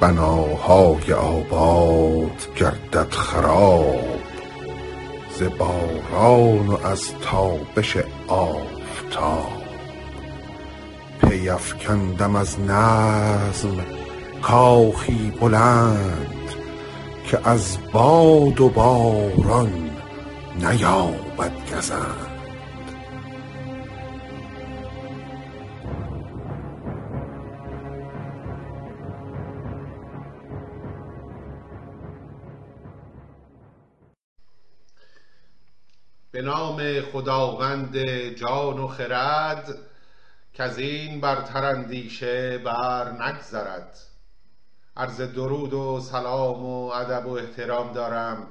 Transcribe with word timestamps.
بناهای 0.00 1.12
آباد 1.12 2.54
گردد 2.56 3.10
خراب 3.10 4.20
ز 5.38 5.42
باران 5.42 6.66
و 6.66 6.86
از 6.86 7.12
تابش 7.22 7.96
آفتاب. 8.28 9.64
پی 11.22 11.48
افکندم 11.48 12.36
از 12.36 12.60
نظم 12.60 13.76
کاخی 14.42 15.32
بلند 15.40 16.54
که 17.26 17.48
از 17.48 17.78
باد 17.92 18.60
و 18.60 18.68
باران 18.68 19.90
نیابد 20.60 21.52
گزند. 21.76 22.23
نام 36.74 37.00
خداوند 37.00 37.96
جان 38.36 38.78
و 38.78 38.86
خرد 38.86 39.78
از 40.58 40.78
این 40.78 41.20
برتر 41.20 41.64
اندیشه 41.64 42.58
بر 42.58 43.12
نگذرد. 43.12 43.98
عرض 44.96 45.20
درود 45.20 45.72
و 45.72 46.00
سلام 46.00 46.64
و 46.64 46.86
ادب 46.86 47.26
و 47.26 47.30
احترام 47.30 47.92
دارم 47.92 48.46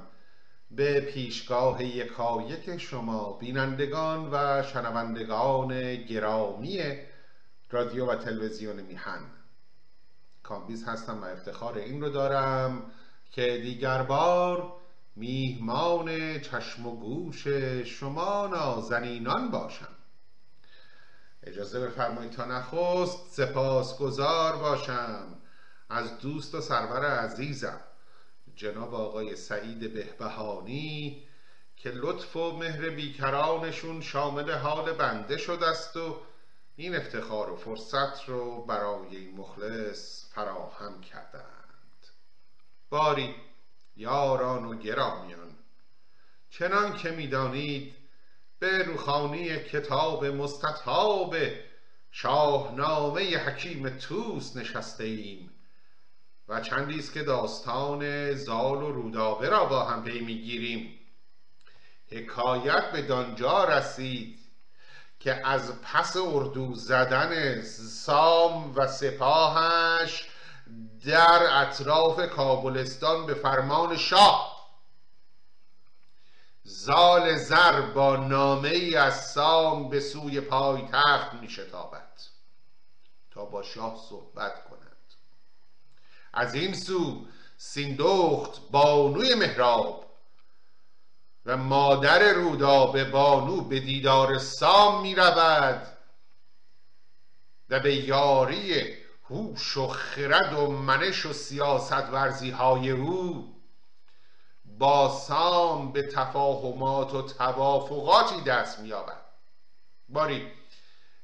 به 0.70 1.00
پیشگاه 1.00 1.84
یکایک 1.84 2.78
شما 2.78 3.32
بینندگان 3.32 4.28
و 4.32 4.62
شنوندگان 4.62 5.96
گرامی 5.96 6.82
رادیو 7.70 8.06
و 8.06 8.14
تلویزیون 8.16 8.80
میهن. 8.80 9.20
کامبیز 10.42 10.88
هستم 10.88 11.22
و 11.22 11.24
افتخار 11.24 11.78
این 11.78 12.00
رو 12.00 12.08
دارم 12.08 12.82
که 13.30 13.60
دیگر 13.62 14.02
بار 14.02 14.83
میهمان 15.16 16.40
چشم 16.40 16.86
و 16.86 16.96
گوش 16.96 17.46
شما 17.86 18.46
نازنینان 18.46 19.50
باشم. 19.50 19.94
اجازه 21.42 21.80
بفرمایید 21.80 22.32
تا 22.32 22.44
نخست 22.44 23.30
سپاسگزار 23.30 24.56
باشم. 24.56 25.26
از 25.88 26.18
دوست 26.18 26.54
و 26.54 26.60
سرور 26.60 27.04
عزیزم 27.04 27.80
جناب 28.56 28.94
آقای 28.94 29.36
سعید 29.36 29.94
بهبهانی 29.94 31.28
که 31.76 31.90
لطف 31.90 32.36
و 32.36 32.56
مهر 32.56 32.90
بیکرانشون 32.90 34.00
شامل 34.00 34.50
حال 34.50 34.92
بنده 34.92 35.36
شده 35.36 35.66
است 35.66 35.96
و 35.96 36.16
این 36.76 36.96
افتخار 36.96 37.50
و 37.50 37.56
فرصت 37.56 38.28
رو 38.28 38.64
برای 38.64 39.16
این 39.16 39.36
مخلص 39.36 40.24
فراهم 40.34 41.00
کردند. 41.00 42.06
باری 42.90 43.34
یاران 43.96 44.64
و 44.64 44.78
گرامیان. 44.78 45.56
چنان 46.50 46.96
که 46.96 47.10
می‌دانید 47.10 47.94
به 48.58 48.82
روخانی 48.82 49.56
کتاب 49.58 50.24
مستطاب 50.24 51.36
شاهنامه 52.10 53.36
حکیم 53.38 53.88
توس 53.88 54.56
نشسته 54.56 55.04
ایم 55.04 55.50
و 56.48 56.60
چندی 56.60 56.98
است 56.98 57.12
که 57.12 57.22
داستان 57.22 58.32
زال 58.34 58.82
و 58.82 58.92
رودابه 58.92 59.48
را 59.48 59.64
با 59.64 59.84
هم 59.84 60.04
پی 60.04 60.20
می‌گیریم. 60.20 60.98
حکایت 62.10 62.92
به 62.92 63.02
دانجا 63.02 63.64
رسید 63.64 64.38
که 65.20 65.46
از 65.46 65.82
پس 65.82 66.16
اردو 66.16 66.74
زدن 66.74 67.62
سام 67.62 68.76
و 68.76 68.86
سپاهش 68.86 70.28
در 71.06 71.62
اطراف 71.62 72.20
کابلستان 72.28 73.26
به 73.26 73.34
فرمان 73.34 73.96
شاه. 73.96 74.54
زال 76.62 77.36
زر 77.36 77.80
با 77.80 78.16
نامه 78.16 78.68
ای 78.68 78.96
از 78.96 79.26
سام 79.26 79.88
به 79.88 80.00
سوی 80.00 80.40
پایتخت 80.40 81.34
می 81.34 81.48
شتابد 81.48 82.20
تا 83.30 83.44
با 83.44 83.62
شاه 83.62 83.96
صحبت 84.08 84.64
کند. 84.64 84.96
از 86.32 86.54
این 86.54 86.74
سو 86.74 87.26
سیندخت 87.56 88.70
بانوی 88.70 89.34
مهراب 89.34 90.04
و 91.46 91.56
مادر 91.56 92.32
رودابه 92.32 93.04
بانو 93.04 93.60
به 93.60 93.80
دیدار 93.80 94.38
سام 94.38 95.02
می 95.02 95.14
رود 95.14 95.86
و 97.68 97.80
به 97.80 97.94
یاری 97.94 99.03
هوش 99.34 99.76
و 99.76 99.88
خرد 99.88 100.52
و 100.52 100.70
منش 100.70 101.26
و 101.26 101.32
سیاست 101.32 101.92
ورزی 101.92 102.50
های 102.50 102.90
او. 102.90 103.54
با 104.64 105.08
سام 105.08 105.92
به 105.92 106.02
تفاهمات 106.02 107.14
و 107.14 107.22
توافقاتی 107.22 108.40
دست 108.40 108.78
مییابد. 108.78 109.20
باری 110.08 110.52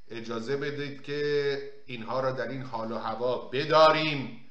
اجازه 0.09 0.56
بدید 0.56 1.03
که 1.03 1.72
اینها 1.87 2.21
را 2.21 2.32
در 2.32 2.48
این 2.48 2.62
حال 2.62 2.93
و 2.93 2.98
هوا 2.98 3.38
بداریم 3.38 4.50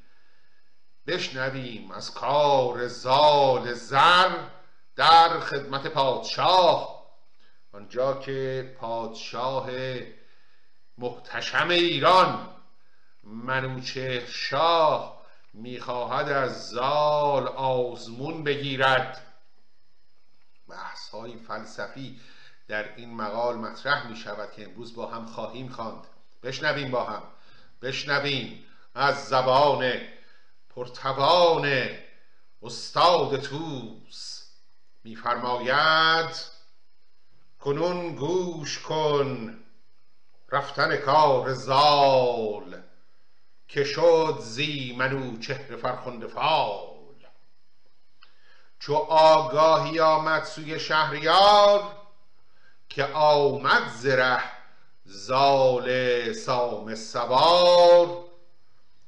بشنویم 1.08 1.92
از 1.92 2.14
کار 2.14 2.88
زال 2.88 3.74
زر 3.74 4.38
در 4.96 5.40
خدمت 5.40 5.88
پادشاه. 5.88 7.00
آنجا 7.74 8.14
که 8.14 8.76
پادشاه 8.80 9.70
محتشم 10.98 11.70
ایران 11.70 12.59
منوچه 13.24 14.26
شاه 14.28 15.20
می‌خواهد 15.54 16.30
از 16.30 16.70
زال 16.70 17.48
آزمون 17.48 18.44
بگیرد. 18.44 19.26
بحث 20.70 21.10
های 21.10 21.38
فلسفی 21.38 22.20
در 22.68 22.96
این 22.96 23.16
مقال 23.16 23.56
مطرح 23.56 24.08
می 24.08 24.16
شود 24.16 24.52
که 24.52 24.64
امروز 24.64 24.96
با 24.96 25.08
هم 25.08 25.26
خواهیم 25.26 25.70
خواند. 25.70 26.08
بشنویم 26.44 26.92
با 26.92 27.04
هم. 27.04 27.24
بشنویم 27.82 28.66
از 28.96 29.26
زبان 29.26 29.92
پرتوان 30.70 31.90
استاد 32.64 33.42
توس 33.42 34.44
میفرماید 35.04 36.46
کنون 37.60 38.16
گوش 38.16 38.80
کن 38.80 39.60
رفتن 40.52 40.98
کار 40.98 41.54
زال. 41.54 42.84
که 43.70 43.84
شد 43.84 44.38
زی 44.42 44.96
منو 44.98 45.38
چهره 45.38 45.76
فرخنده 45.76 46.28
فال. 46.28 46.90
چو 48.80 48.94
آگاهی 49.10 50.00
آمد 50.00 50.44
سوی 50.44 50.80
شهریار 50.80 51.84
که 52.90 53.06
آمد 53.06 53.90
زره 53.90 54.40
زال 55.06 56.34
سام 56.34 56.96
سوار. 56.96 58.26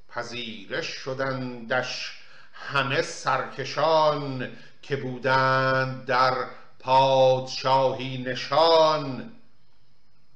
پذیرش 0.10 0.88
شدندش 0.88 2.20
همه 2.54 3.02
سرکشان 3.02 4.58
که 4.82 4.96
بودند 4.96 6.06
در 6.06 6.34
پادشاهی 6.80 8.18
نشان. 8.18 9.32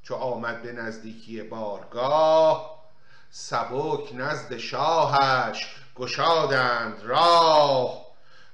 چو 0.03 0.15
آمد 0.15 0.61
به 0.61 0.71
نزدیکی 0.71 1.41
بارگاه 1.41 2.74
سبک 3.37 4.13
نزد 4.13 4.57
شاهش 4.57 5.75
گشادند 5.95 7.01
راه. 7.03 8.05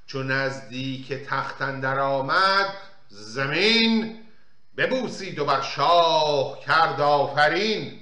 چو 0.07 0.23
نزدیک 0.23 1.13
تخت 1.13 1.61
اندر 1.61 1.99
آمد 1.99 2.73
زمین 3.09 4.19
ببوسید 4.77 5.39
و 5.39 5.45
بر 5.45 5.61
شاه 5.61 6.59
کرد 6.59 7.01
آفرین. 7.01 8.01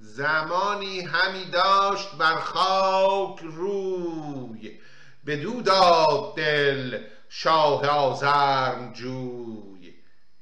زمانی 0.00 1.00
همی 1.00 1.44
داشت 1.44 2.14
بر 2.18 2.36
خاک 2.36 3.40
روی 3.42 4.78
بدو 5.26 5.62
داد 5.62 6.36
دل 6.36 7.02
شاه 7.28 7.86
آزرم 7.86 8.92
جوی. 8.92 9.94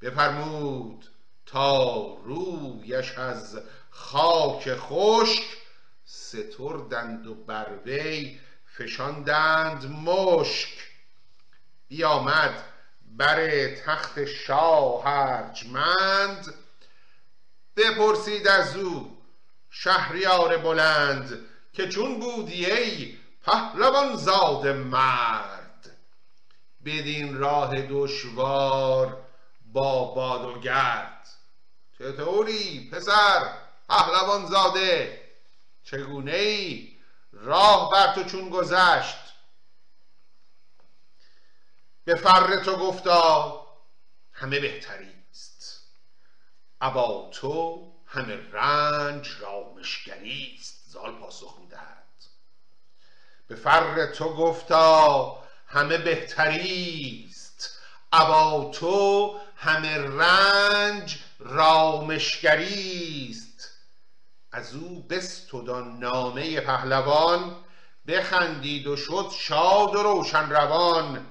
بفرمود 0.03 1.05
تا 1.47 2.15
رویش 2.25 3.19
از 3.19 3.61
خاک 3.97 4.75
خشک 4.75 5.45
ستردند 6.05 7.27
و 7.27 7.35
بر 7.35 7.79
وی 7.87 8.39
فشاندند 8.67 9.91
مشک. 9.91 10.79
بیامد 11.89 12.65
بر 13.17 13.69
تخت 13.75 14.25
شاه 14.25 15.07
ارجمند 15.07 16.55
بپرسید 17.77 18.49
از 18.49 18.77
او 18.77 19.17
شهریار 19.71 20.57
بلند 20.57 21.47
که 21.73 21.89
چون 21.89 22.21
بودی 22.21 22.67
ای 22.67 23.17
پهلوان 23.43 24.17
زاد 24.17 24.67
مرد. 24.67 25.97
بدین 26.85 27.39
راه 27.39 27.71
دشوار 27.91 29.27
با 29.73 30.05
باد 30.05 30.45
و 30.45 30.61
گرد. 30.61 31.29
چطوری 31.99 32.91
پسر؟ 32.93 33.64
پهلوان 33.89 34.47
زاده 34.47 35.21
چگونه 35.85 36.33
ای 36.33 36.97
راه 37.33 37.91
بر 37.91 38.15
تو 38.15 38.25
چون 38.25 38.51
گذشت؟ 38.51 39.17
به 42.05 42.15
فر 42.15 42.57
تو 42.57 42.77
گفتا 42.77 43.67
همه 44.33 44.61
بهتری 44.61 45.15
است. 45.31 45.83
ابا 46.81 47.31
تو 47.33 47.93
همه 48.07 48.51
رنج 48.53 49.31
رامشگری 49.41 50.57
است 50.61 50.85
زال 50.89 51.13
پاسخ 51.13 51.59
می‌دهد. 51.61 52.05
به 53.47 53.57
فر 53.57 54.07
تو 54.07 54.35
گفتا 54.35 55.45
همه 55.67 55.99
بهتری 55.99 57.27
است. 57.31 57.79
ابا 58.13 58.71
تو 58.75 59.41
همه 59.57 59.99
رنج 59.99 61.19
رامشگری 61.39 63.29
است. 63.31 63.54
از 64.55 64.75
او 64.75 65.07
نامه 66.01 66.61
پهلوان 66.61 67.57
بخندید 68.09 68.87
و 68.87 68.97
شد 68.97 69.31
شاد 69.39 69.95
و 69.95 70.03
روشن 70.03 70.51
روان. 70.51 71.27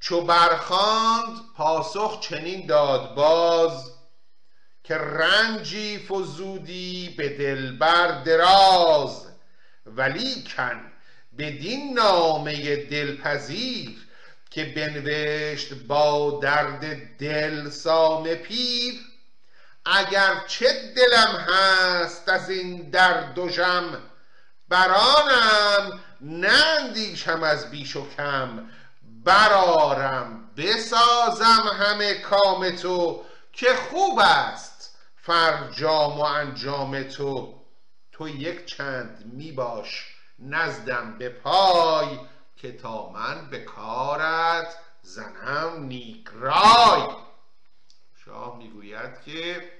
چو 0.00 0.20
برخاند 0.20 1.36
پاسخ 1.56 2.20
چنین 2.20 2.66
داد 2.66 3.14
باز 3.14 3.92
که 4.84 4.94
رنجی 4.94 5.98
فزودی 5.98 7.14
به 7.18 7.28
دلبر 7.28 8.22
دراز. 8.22 9.26
ولیکن 9.86 10.80
بدین 11.38 11.94
نامه 11.94 12.76
دلپذیر 12.76 14.08
که 14.50 14.64
بنوشت 14.64 15.74
با 15.74 16.40
درد 16.42 17.16
دل 17.18 17.70
سام 17.70 18.34
پیر. 18.34 19.07
اگر 19.90 20.44
چه 20.46 20.92
دلم 20.96 21.46
هست 21.48 22.28
از 22.28 22.50
این 22.50 22.90
درد 22.90 23.38
و 23.38 23.48
ژم 23.48 24.02
برانم 24.68 26.00
نندیشم 26.20 27.42
از 27.42 27.70
بیش 27.70 27.96
و 27.96 28.10
کم. 28.16 28.70
برارم 29.24 30.50
بسازم 30.56 31.70
همه 31.80 32.14
کام 32.14 32.70
تو 32.70 33.24
که 33.52 33.74
خوب 33.74 34.18
است 34.18 34.98
فرجام 35.16 36.18
و 36.18 36.22
انجام 36.22 37.02
تو. 37.02 37.54
تو 38.12 38.28
یک 38.28 38.66
چند 38.66 39.32
می 39.32 39.52
باش 39.52 40.06
نزدم 40.38 41.18
به 41.18 41.28
پای 41.28 42.18
که 42.56 42.72
تا 42.72 43.08
من 43.08 43.50
به 43.50 43.58
کارت 43.58 44.74
زنم 45.02 45.82
نیک 45.82 46.28
رای. 46.34 47.02
شاه 48.24 48.58
می‌گوید 48.58 49.22
که 49.24 49.77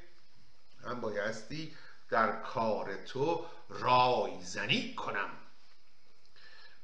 من 0.88 1.00
بایستی 1.00 1.76
در 2.10 2.40
کار 2.40 2.96
تو 2.96 3.44
رای 3.68 4.42
زنی 4.42 4.94
کنم. 4.94 5.30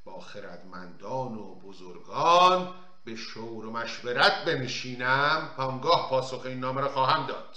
با 0.05 0.21
خردمندان 0.21 1.35
و 1.35 1.55
بزرگان 1.55 2.75
به 3.05 3.17
شور 3.17 3.67
و 3.67 3.71
مشورت 3.71 4.45
بنشینم 4.45 5.51
پانگاه 5.57 6.11
پاسخ 6.11 6.43
این 6.45 6.61
نامه 6.61 6.81
را 6.81 6.89
خواهم 6.89 7.27
داد. 7.27 7.57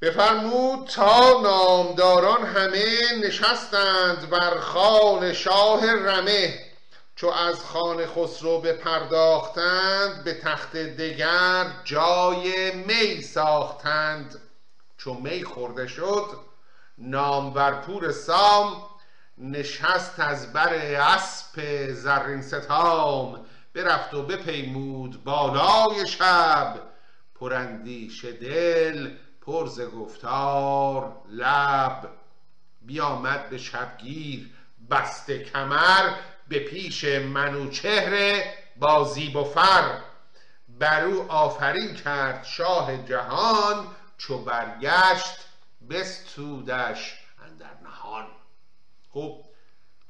بفرمود 0.00 0.88
تا 0.88 1.40
نامداران 1.40 2.46
همه 2.46 2.84
نشستند 3.22 4.30
بر 4.30 4.60
خان 4.60 5.32
شاه 5.32 5.86
رمه. 5.94 6.69
چو 7.20 7.28
از 7.28 7.64
خان 7.64 8.06
خسرو 8.06 8.60
بپرداختند 8.60 10.24
به 10.24 10.34
تخت 10.34 10.76
دگر 10.76 11.66
جای 11.84 12.72
می 12.72 13.22
ساختند. 13.22 14.40
چو 14.98 15.14
می 15.14 15.44
خورده 15.44 15.86
شد 15.86 16.26
نامور 16.98 17.72
پور 17.72 18.12
سام 18.12 18.82
نشست 19.38 20.20
از 20.20 20.52
بر 20.52 20.74
اسب 20.74 21.60
زرین 21.92 22.42
ستام. 22.42 23.46
برفت 23.74 24.14
و 24.14 24.22
بپیمود 24.22 25.24
بالای 25.24 26.06
شب 26.06 26.74
پراندیش 27.34 28.24
دل 28.24 29.10
پرز 29.40 29.80
گفتار 29.80 31.12
لب. 31.28 32.10
بیامد 32.82 33.50
به 33.50 33.58
شبگیر 33.58 34.50
بسته 34.90 35.44
کمر 35.44 36.10
به 36.50 36.58
پیش 36.58 37.04
منوچهر 37.04 38.42
با 38.76 39.04
زیب 39.04 39.36
و 39.36 39.44
فر 39.44 40.00
بر 40.68 41.04
او 41.04 41.32
آفرین 41.32 41.94
کرد 41.94 42.44
شاه 42.44 43.04
جهان 43.04 43.86
چو 44.18 44.44
برگشت 44.44 45.46
بستودش 45.90 47.18
اندر 47.44 47.80
نهان. 47.82 48.26
خب 49.10 49.44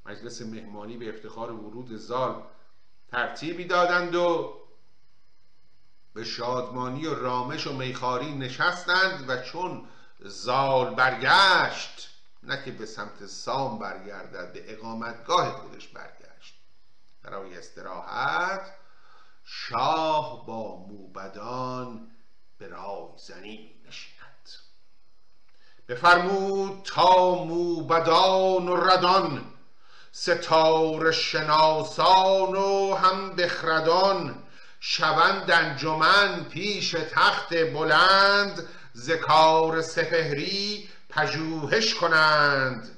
مجلس 0.07 0.43
مهمانی 0.43 0.97
به 0.97 1.09
افتخار 1.09 1.53
ورود 1.53 1.97
زال 1.97 2.43
ترتیبی 3.11 3.65
دادند 3.65 4.15
و 4.15 4.57
به 6.15 6.25
شادمانی 6.25 7.07
و 7.07 7.15
رامش 7.15 7.67
و 7.67 7.73
میخاری 7.73 8.35
نشستند 8.35 9.25
و 9.29 9.43
چون 9.43 9.89
زال 10.21 10.95
برگشت 10.95 12.11
نه 12.43 12.65
که 12.65 12.71
به 12.71 12.87
سمت 12.87 13.27
سام 13.27 13.79
برگردد 13.79 14.53
به 14.53 14.73
اقامتگاه 14.73 15.51
خودش 15.51 15.89
برگشت. 15.89 16.20
برای 17.23 17.59
استراحت 17.59 18.75
شاه 19.45 20.47
با 20.47 20.77
موبدان 20.77 22.11
به 22.59 22.69
رای 22.69 23.09
زنی 23.17 23.71
نشیند. 23.89 24.21
بفرمود 25.89 26.83
تا 26.85 27.35
موبدان 27.45 28.69
و 28.69 28.77
ردان 28.77 29.45
ستاره 30.13 31.13
شناسان 31.13 32.57
و 32.57 32.95
هم 32.95 33.37
بخردان 33.37 34.43
شوند 34.81 35.51
انجمن 35.51 36.45
پیش 36.45 36.91
تخت 36.91 37.55
بلند 37.55 38.69
ز 38.93 39.11
کار 39.11 39.83
سپهری 39.83 40.89
پژوهش 41.09 41.95
کنند. 41.95 42.97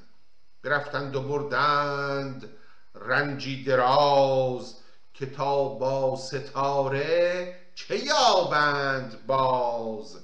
برفتند 0.62 1.16
و 1.16 1.22
بردند 1.22 2.58
رنجی 2.94 3.64
دراز 3.64 4.76
که 5.14 5.26
تا 5.26 5.68
با 5.68 6.16
ستاره 6.16 7.56
چه 7.74 8.04
یابند 8.04 9.26
باز؟ 9.26 10.18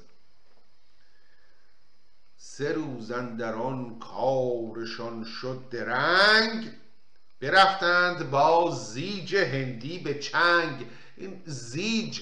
سه 2.37 2.73
روز 2.73 3.11
اندر 3.11 3.54
کارشان 4.00 5.25
شد 5.25 5.69
درنگ 5.71 6.73
برفتند 7.40 8.31
با 8.31 8.71
زیج 8.71 9.37
هندی 9.37 9.99
به 9.99 10.19
چنگ. 10.19 10.87
این 11.16 11.42
زیج 11.47 12.21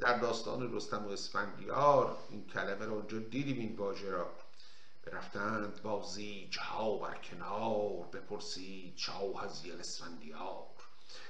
در 0.00 0.18
داستان 0.18 0.74
رستم 0.74 1.06
و 1.06 1.08
اسفندیار 1.08 2.16
این 2.30 2.46
کلمه 2.46 2.84
رو 2.84 2.92
اونجا 2.94 3.18
دیدیم 3.18 3.58
این 3.58 3.76
واژه 3.76 4.10
را. 4.10 4.30
برفتند 5.02 5.82
با 5.82 6.02
زیج 6.02 6.58
ها 6.58 6.96
بر 6.96 7.14
کنار 7.14 8.06
بپرسید 8.12 8.96
شاه 8.96 9.44
از 9.44 9.64
یل 9.64 9.80
اسفندیار 9.80 10.66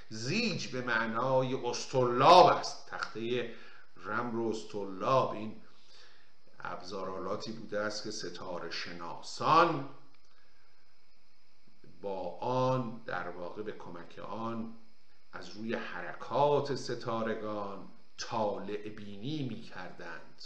زیج 0.08 0.66
به 0.66 0.80
معنای 0.80 1.54
استرلاب 1.54 2.46
است. 2.46 2.86
تخته 2.86 3.54
رمر 3.96 4.36
و 4.36 4.48
استرلاب 4.48 5.30
این 5.30 5.62
ابزارالاتی 6.60 7.52
بوده 7.52 7.80
است 7.80 8.04
که 8.04 8.10
ستاره 8.10 8.70
شناسان 8.70 9.88
با 12.00 12.38
آن 12.38 13.02
در 13.06 13.28
واقع 13.28 13.62
به 13.62 13.72
کمک 13.72 14.18
آن 14.18 14.74
از 15.32 15.48
روی 15.50 15.74
حرکات 15.74 16.74
ستارگان 16.74 17.88
طالع 18.18 18.88
بینی 18.88 19.48
می 19.48 19.62
کردند 19.62 20.42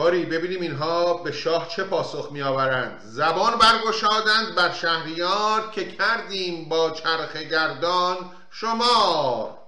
باری 0.00 0.24
ببینیم 0.24 0.60
اینها 0.60 1.14
به 1.14 1.32
شاه 1.32 1.68
چه 1.68 1.84
پاسخ 1.84 2.32
می 2.32 2.42
آورند 2.42 3.00
زبان 3.04 3.58
برگشادند 3.58 4.54
بر 4.54 4.72
شهریار 4.72 5.70
که 5.70 5.92
کردیم 5.92 6.68
با 6.68 6.90
چرخ 6.90 7.36
گردان. 7.36 8.16
شمار 8.50 9.58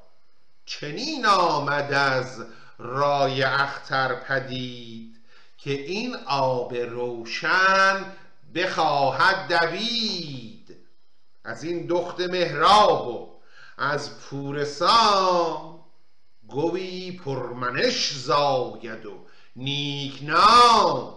چنین 0.67 1.27
آمد 1.27 1.93
از 1.93 2.45
رای 2.79 3.43
اختر 3.43 4.15
پدید 4.15 5.17
که 5.59 5.71
این 5.71 6.17
آب 6.27 6.75
روشن 6.75 8.05
بخواهد 8.55 9.53
دوید. 9.53 10.77
از 11.45 11.65
این 11.65 11.87
دخت 11.87 12.21
مهراب 12.21 13.09
و 13.09 13.41
از 13.79 14.21
پور 14.21 14.65
سام 14.65 15.85
گوی 16.49 17.13
پرمنش 17.13 18.13
زاید 18.13 19.07
و 19.07 19.32
نیک 19.57 20.21
نام. 20.23 21.15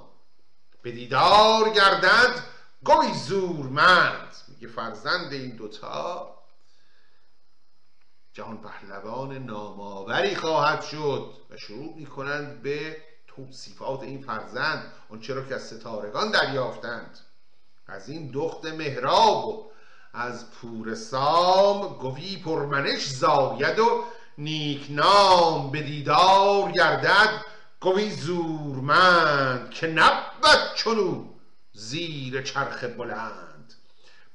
به 0.82 0.92
دیدار 0.92 1.70
گردد 1.70 2.44
گوی 2.84 3.14
زورمند 3.14 4.36
میگه 4.48 4.68
فرزند 4.68 5.34
این 5.34 5.56
دوتا 5.56 6.36
جهان 8.34 8.58
پهلوان 8.58 9.38
نامآوری 9.38 10.36
خواهد 10.36 10.82
شد 10.82 11.34
و 11.50 11.58
شروع 11.58 11.94
می‌کنند 11.96 12.62
به 12.62 12.98
توصیفات 13.28 14.04
این 14.04 14.22
فرزند 14.22 14.92
اون 15.10 15.20
چرا 15.20 15.46
که 15.46 15.56
از 15.56 15.64
ستارگان 15.68 16.32
دریافتند. 16.32 17.20
از 17.88 18.10
این 18.10 18.32
دخت 18.34 18.66
مهراب 18.66 19.48
و 19.48 19.72
از 20.14 20.52
پور 20.52 20.96
سام 20.96 21.98
گوی 21.98 22.38
پرمنش 22.38 23.08
زاید 23.08 23.80
و 23.80 24.04
نیکنام 24.38 25.72
به 25.72 25.82
دیدار 25.82 26.72
گردد 26.72 27.46
گوی 27.80 28.12
زورمند 28.12 29.70
که 29.70 29.88
نبود 29.88 30.74
چنو 30.76 31.26
زیر 31.74 32.42
چرخ 32.42 32.84
بلند. 32.84 33.74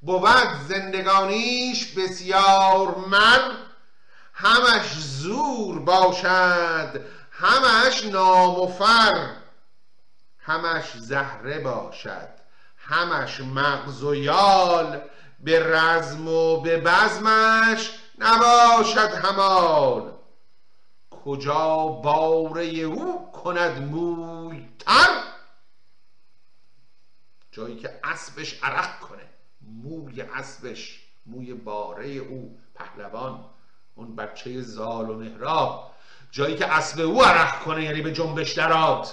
بود 0.01 0.53
زندگانیش 0.67 1.93
بسیار 1.93 2.95
من 2.95 3.57
همش 4.33 4.93
زور 4.97 5.79
باشد 5.79 7.01
همش 7.31 8.05
نام 8.05 8.55
همش 10.39 10.97
زهره 10.97 11.59
باشد 11.59 12.29
همش 12.77 13.39
مغز 13.39 14.03
و 14.03 14.15
یال 14.15 15.01
به 15.39 15.75
رزم 15.75 16.27
و 16.27 16.61
به 16.61 16.77
بزمش 16.77 17.91
نباشد 18.17 19.13
همال 19.13 20.11
کجا 21.25 21.87
باره 22.03 22.65
او 22.65 23.31
کند 23.31 23.81
موی 23.81 24.69
تر؟ 24.79 25.23
جایی 27.51 27.75
که 27.75 27.99
اسبش 28.03 28.63
عرق 28.63 28.99
کنه. 28.99 29.29
موی 29.61 30.21
اسبش 30.21 30.99
موی 31.25 31.53
باره 31.53 32.07
او. 32.07 32.57
پهلوان 32.75 33.45
اون 33.95 34.15
بچه 34.15 34.61
زال 34.61 35.09
و 35.09 35.17
مهراب 35.17 35.91
جایی 36.31 36.55
که 36.55 36.73
اسب 36.73 36.99
او 36.99 37.23
عرق 37.23 37.59
کنه 37.59 37.83
یعنی 37.83 38.01
به 38.01 38.11
جنبش 38.11 38.51
دراد 38.53 39.07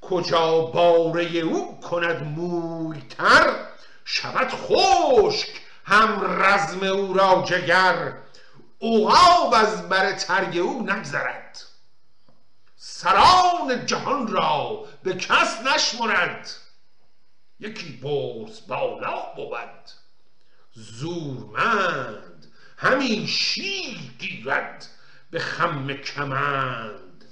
کجا 0.00 0.60
باره 0.60 1.24
او 1.24 1.80
کند 1.80 2.22
موی 2.22 3.00
تر؟ 3.00 3.66
شود 4.04 4.48
خشک 4.50 5.48
هم 5.84 6.42
رزم 6.42 6.82
او 6.82 7.14
را 7.14 7.44
جگر. 7.46 8.12
اوغاب 8.82 9.54
از 9.54 9.88
بر 9.88 10.12
ترگ 10.12 10.58
او 10.58 10.82
نگذرد. 10.82 11.62
سران 12.76 13.86
جهان 13.86 14.26
را 14.26 14.84
به 15.02 15.14
کس 15.14 15.60
نشمرد. 15.60 16.50
یکی 17.60 17.92
برز 17.92 18.66
بالا 18.66 19.34
بود. 19.36 19.90
زورمند 20.72 22.52
همین 22.76 23.26
شیر 23.26 23.98
گیرد 24.18 24.86
به 25.30 25.38
خم 25.38 25.92
کمند. 25.92 27.24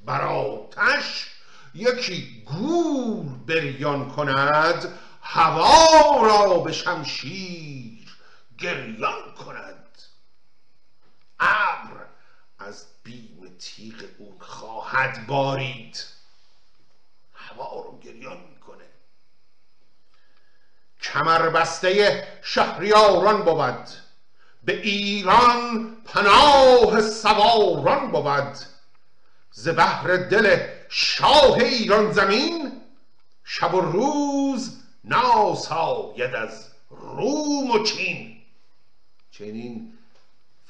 بر 0.00 0.20
آتش 0.20 1.30
یکی 1.74 2.42
گور 2.46 3.24
بریان 3.46 4.08
کند 4.08 4.98
هوا 5.22 6.22
را 6.22 6.58
به 6.58 6.72
شمشیر 6.72 8.08
گریان 8.58 9.34
کند. 9.34 9.81
ابر 11.42 12.06
از 12.58 12.86
بیم 13.04 13.56
تیغ 13.58 14.04
اون 14.18 14.36
خواهد 14.38 15.26
بارید. 15.26 16.04
هوا 17.34 17.82
رو 17.82 17.98
گریان 17.98 18.40
می‌کنه. 18.50 18.84
کمربسته 21.00 22.28
شهریاران 22.42 23.42
بود. 23.42 23.88
به 24.64 24.72
ایران 24.72 25.96
پناه 26.04 27.00
سواران 27.00 28.12
بود. 28.12 28.56
ز 29.50 29.68
بهر 29.68 30.16
دل 30.16 30.66
شاه 30.88 31.54
ایران 31.54 32.12
زمین 32.12 32.82
شب 33.44 33.74
و 33.74 33.80
روز 33.80 34.82
ناساید 35.04 36.34
از 36.34 36.70
روم 36.90 37.70
و 37.70 37.84
چین. 37.84 38.42
چنین 39.30 39.98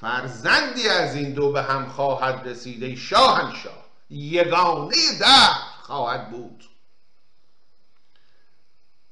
فرزندی 0.02 0.88
از 0.88 1.16
این 1.16 1.32
دو 1.32 1.52
به 1.52 1.62
هم 1.62 1.88
خواهد 1.88 2.49
رسیده 2.49 2.97
شاهنشاه 2.97 3.87
یگانه 4.11 5.18
ده 5.21 5.54
خواهد 5.82 6.30
بود. 6.30 6.64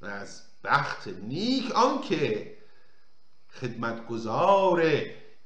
و 0.01 0.07
از 0.07 0.43
بخت 0.65 1.09
نیک 1.09 1.73
آنکه 1.75 2.59
خدمتگزار 3.61 4.81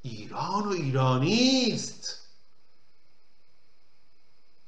ایران 0.03 0.65
و 0.65 0.71
ایرانی 0.71 1.73
است 1.73 2.29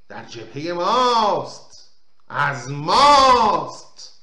در 0.09 0.25
جبهه 0.25 0.73
ماست 0.73 1.91
از 2.29 2.71
ماست. 2.71 4.16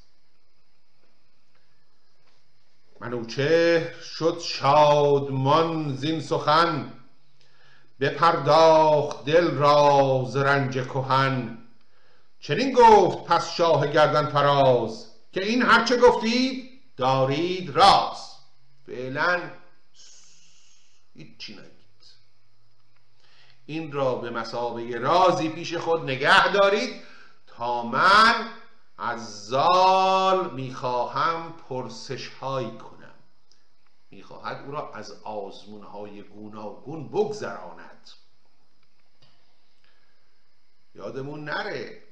منوچه 3.03 3.95
شد 4.03 4.39
شادمان 4.39 5.95
زین 5.95 6.21
سخن 6.21 6.93
بپرداخت 7.99 9.25
دل 9.25 9.51
را 9.51 10.25
ز 10.27 10.35
رنج 10.35 10.73
کهن. 10.73 11.57
چنین 12.39 12.71
گفت 12.73 13.23
پس 13.23 13.51
شاه 13.55 13.87
گردن 13.87 14.25
فراز 14.25 15.07
که 15.31 15.45
این 15.45 15.61
هرچه 15.61 15.97
گفتید 15.97 16.69
دارید 16.97 17.69
راست 17.69 18.39
فعلا 18.85 19.41
هیچی 21.15 21.53
نگید. 21.53 22.03
این 23.65 23.91
را 23.91 24.15
به 24.15 24.29
مسابقه 24.29 24.97
رازی 24.97 25.49
پیش 25.49 25.75
خود 25.75 26.03
نگه 26.03 26.47
دارید 26.47 27.01
تا 27.47 27.83
من 27.83 28.49
از 28.97 29.45
زال 29.45 30.53
می‌خواهم 30.53 31.53
پرسش 31.69 32.27
هایی 32.27 32.71
کنم. 32.71 32.92
می‌خواهد 34.13 34.65
او 34.65 34.71
را 34.71 34.93
از 34.93 35.11
آزمون 35.11 35.83
های 35.83 36.21
گوناگون 36.21 37.07
بگذراند. 37.07 38.09
یادمون 40.95 41.43
نره 41.43 42.03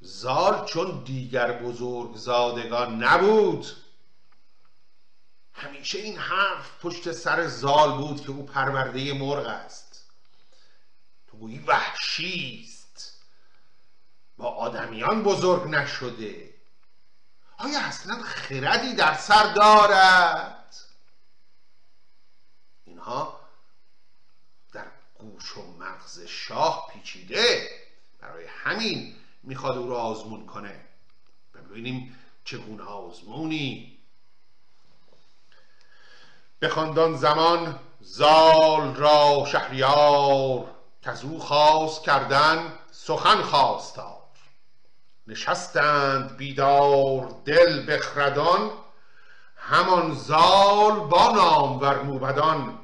زال 0.00 0.64
چون 0.64 1.04
دیگر 1.04 1.52
بزرگ 1.62 2.16
زادگان 2.16 3.04
نبود. 3.04 3.66
همیشه 5.52 5.98
این 5.98 6.18
حرف 6.18 6.70
پشت 6.80 7.12
سر 7.12 7.46
زال 7.46 7.96
بود 7.98 8.20
که 8.20 8.30
او 8.30 8.46
پرورده 8.46 9.12
مرغ 9.12 9.46
است. 9.46 10.04
تو 11.26 11.36
گویی 11.36 11.58
وحشیست 11.58 13.20
با 14.36 14.48
آدمیان 14.48 15.22
بزرگ 15.22 15.68
نشده. 15.68 16.54
آیا 17.58 17.80
اصلا 17.80 18.22
خردی 18.22 18.94
در 18.94 19.14
سر 19.14 19.52
دارد؟ 19.54 20.57
در 24.72 24.86
گوش 25.18 25.56
و 25.56 25.62
مغز 25.78 26.20
شاه 26.20 26.90
پیچیده. 26.92 27.68
برای 28.20 28.44
همین 28.46 29.14
می‌خواد 29.42 29.78
او 29.78 29.90
را 29.90 29.96
آزمون 29.96 30.46
کنه. 30.46 30.80
ببینیم 31.54 32.16
چگونه 32.44 32.82
آزمونی. 32.82 33.98
بخواند 36.62 37.16
زمان 37.16 37.78
زال 38.00 38.94
را 38.94 39.44
شهریار 39.52 40.74
که 41.02 41.24
او 41.24 41.38
خواست 41.38 42.02
کردن 42.02 42.78
سخن 42.90 43.42
خواستار. 43.42 44.18
نشستند 45.26 46.36
بیدار 46.36 47.34
دل 47.44 47.92
بخردان 47.92 48.70
همان 49.56 50.14
زال 50.14 51.00
با 51.00 51.30
نامور 51.30 52.02
موبدان. 52.02 52.78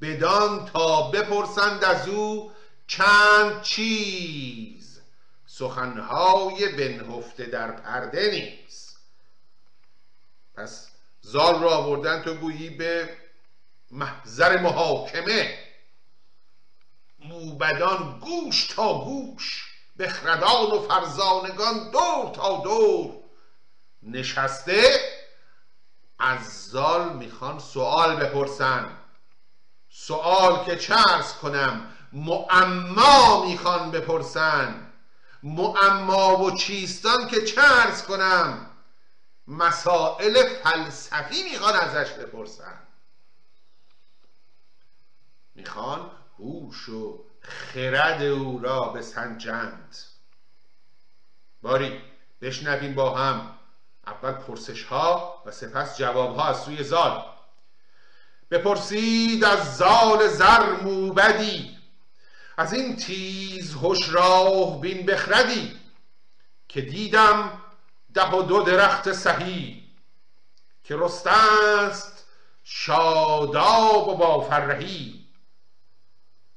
بدان 0.00 0.64
تا 0.66 1.10
بپرسند 1.10 1.84
از 1.84 2.08
او 2.08 2.52
چند 2.86 3.62
چیز. 3.62 5.00
سخنهای 5.46 6.68
بنهفته 6.68 7.44
در 7.44 7.70
پرده 7.70 8.30
نیست. 8.30 8.98
پس 10.54 10.88
زال 11.20 11.62
را 11.62 11.70
آوردن 11.70 12.22
تو 12.22 12.34
گویی 12.34 12.70
به 12.70 13.16
محضر 13.90 14.58
محاکمه. 14.58 15.58
موبدان 17.18 18.18
گوش 18.20 18.66
تا 18.66 19.04
گوش 19.04 19.74
بخردان 19.98 20.70
و 20.70 20.88
فرزانگان 20.88 21.90
دور 21.90 22.34
تا 22.34 22.60
دور. 22.64 23.16
نشسته 24.02 25.00
از 26.18 26.68
زال 26.70 27.12
می‌خوان 27.12 27.58
سوال 27.58 28.16
بپرسن. 28.16 28.97
سوال 29.90 30.64
که 30.64 30.76
چرس 30.76 31.34
کنم 31.34 31.94
معما 32.12 33.44
می‌خوان 33.44 33.90
بپرسن. 33.90 34.92
معما 35.42 36.36
و 36.36 36.56
چیستان 36.56 37.28
که 37.28 37.44
چرس 37.44 38.06
کنم 38.06 38.70
مسائل 39.48 40.48
فلسفی 40.62 41.42
می‌خوان 41.42 41.74
ازش 41.74 42.12
بپرسن. 42.12 42.78
می‌خوان 45.54 46.10
هوش 46.38 46.88
و 46.88 47.24
خرد 47.40 48.22
او 48.22 48.58
را 48.58 48.80
به 48.80 49.02
سنجند 49.02 49.96
باری 51.62 52.02
بشنویم 52.40 52.94
با 52.94 53.14
هم. 53.14 53.58
اول 54.06 54.32
پرسش 54.32 54.84
ها 54.84 55.42
و 55.46 55.50
سپس 55.50 55.98
جواب 55.98 56.36
ها 56.36 56.44
از 56.44 56.62
سوی 56.62 56.84
زال 56.84 57.24
بپرسید 58.50 59.44
از 59.44 59.76
زال 59.76 60.28
زر 60.28 60.70
موبدی. 60.70 61.78
از 62.56 62.72
این 62.72 62.96
تیز 62.96 63.76
هش 63.82 64.08
راه 64.08 64.80
بین 64.80 65.06
بخردی 65.06 65.80
که 66.68 66.80
دیدم 66.80 67.62
ده 68.14 68.30
و 68.30 68.42
دو 68.42 68.62
درخت 68.62 69.12
سهی 69.12 69.84
که 70.84 70.96
رستست 70.96 72.26
شاداب 72.64 74.08
و 74.08 74.16
با 74.16 74.40
فرهی 74.40 75.24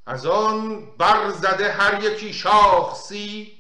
از 0.06 0.26
آن 0.26 0.86
برزده 0.98 1.72
هر 1.72 2.04
یکی 2.04 2.34
شاخسی 2.34 3.60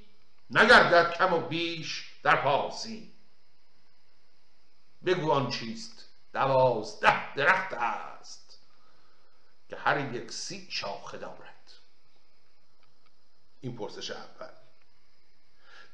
نگردد 0.50 1.13
کم 1.13 1.33
و 1.33 1.39
بیش 1.39 2.11
در 2.23 2.35
پاسی. 2.35 3.11
بگو 5.05 5.31
آن 5.31 5.50
چیست؟ 5.50 6.00
دوازده 6.33 7.35
درخت 7.35 7.73
است 7.73 8.59
که 9.69 9.75
هر 9.75 10.15
یک 10.15 10.31
سی 10.31 10.67
شاخه 10.69 11.17
دارد. 11.17 11.71
این 13.61 13.75
پرسش 13.75 14.11
اول. 14.11 14.50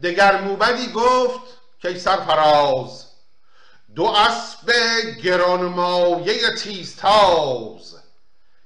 دگر 0.04 0.42
موبدی 0.42 0.92
گفت 0.92 1.58
که 1.80 2.00
سرفراز 2.00 3.06
دو 3.96 4.06
اسب 4.06 4.72
گرانمایه 5.24 6.56
تیزتاز 6.56 7.96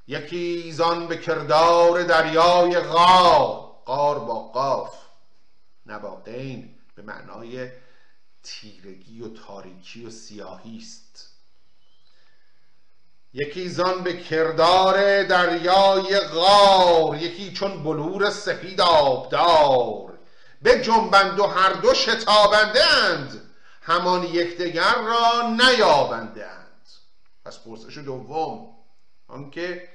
یکی 0.07 0.71
زان 0.71 1.07
به 1.07 1.17
کردار 1.17 2.03
دریای 2.03 2.79
غار. 2.79 3.71
غار 3.85 4.19
با 4.19 4.39
قاف. 4.39 4.95
نباقین 5.85 6.79
به 6.95 7.01
معنای 7.01 7.71
تیرگی 8.43 9.21
و 9.21 9.33
تاریکی 9.33 10.05
و 10.05 10.09
سیاهی 10.09 10.77
است. 10.77 11.30
یکی 13.33 13.69
زان 13.69 14.03
به 14.03 14.23
کردار 14.23 15.23
دریای 15.23 16.19
غار 16.19 17.15
یکی 17.15 17.53
چون 17.53 17.83
بلور 17.83 18.29
سپید 18.29 18.81
آبدار. 18.81 20.19
به 20.61 20.81
جنبند 20.81 21.39
و 21.39 21.45
هر 21.45 21.73
دو 21.73 21.93
شتابنده 21.93 22.85
اند 22.93 23.41
همان 23.81 24.23
یکدیگر 24.23 24.95
را 24.95 25.49
نیابنده 25.49 26.47
اند 26.47 26.89
پس 27.45 27.59
پرسش 27.59 27.97
دوم 27.97 28.69
آنکه 29.27 29.89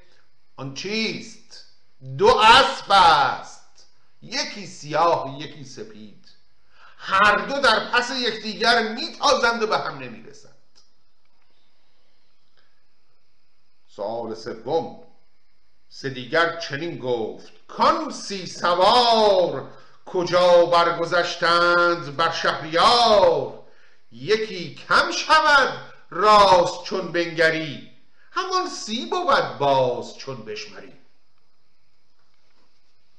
آن 0.57 0.75
چیست؟ 0.75 1.65
دو 2.19 2.29
اسب 2.29 2.93
است. 2.93 3.87
یکی 4.23 4.67
سیاه 4.67 5.37
یکی 5.41 5.65
سپید. 5.65 6.27
هر 6.99 7.37
دو 7.37 7.61
در 7.61 7.91
پس 7.91 8.11
یکدیگر 8.11 8.93
میتازند 8.93 9.63
و 9.63 9.67
به 9.67 9.79
هم 9.79 9.99
نمی‌رسند. 9.99 10.56
سوال 13.97 14.35
سوم. 14.35 15.03
سه 15.89 16.11
دیگر 16.11 16.61
چنین 16.61 16.99
گفت 16.99 17.53
کان 17.69 18.11
سی 18.11 18.47
سوار 18.47 19.71
کجا 20.07 20.67
برگذشتند 20.67 22.17
بر 22.17 22.31
شهریار؟ 22.31 23.63
یکی 24.13 24.75
کم 24.75 25.11
شود 25.11 25.93
راست 26.11 26.85
چون 26.85 27.13
بنگری 27.13 27.91
همان 28.33 28.69
سی 28.69 29.07
بود 29.07 29.59
باز 29.59 30.17
چون 30.17 30.45
بشمری. 30.45 30.93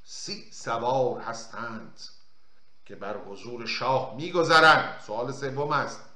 سی 0.04 0.52
سوار 0.52 1.22
هستند 1.22 2.00
که 2.86 2.96
بر 2.96 3.18
حضور 3.18 3.68
شاه 3.68 4.16
میگذرند. 4.16 5.02
سوال 5.08 5.32
سوم 5.32 5.72
است 5.72 6.07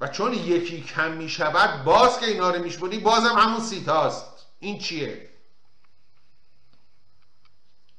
و 0.00 0.08
چون 0.08 0.34
یکی 0.34 0.82
کم 0.82 1.12
می 1.12 1.28
شود 1.28 1.84
باز 1.84 2.20
که 2.20 2.26
اینا 2.26 2.50
رو 2.50 2.62
میشمونی 2.62 2.98
بازم 2.98 3.38
همون 3.38 3.60
سیتاست. 3.60 4.46
این 4.60 4.78
چیه؟ 4.78 5.28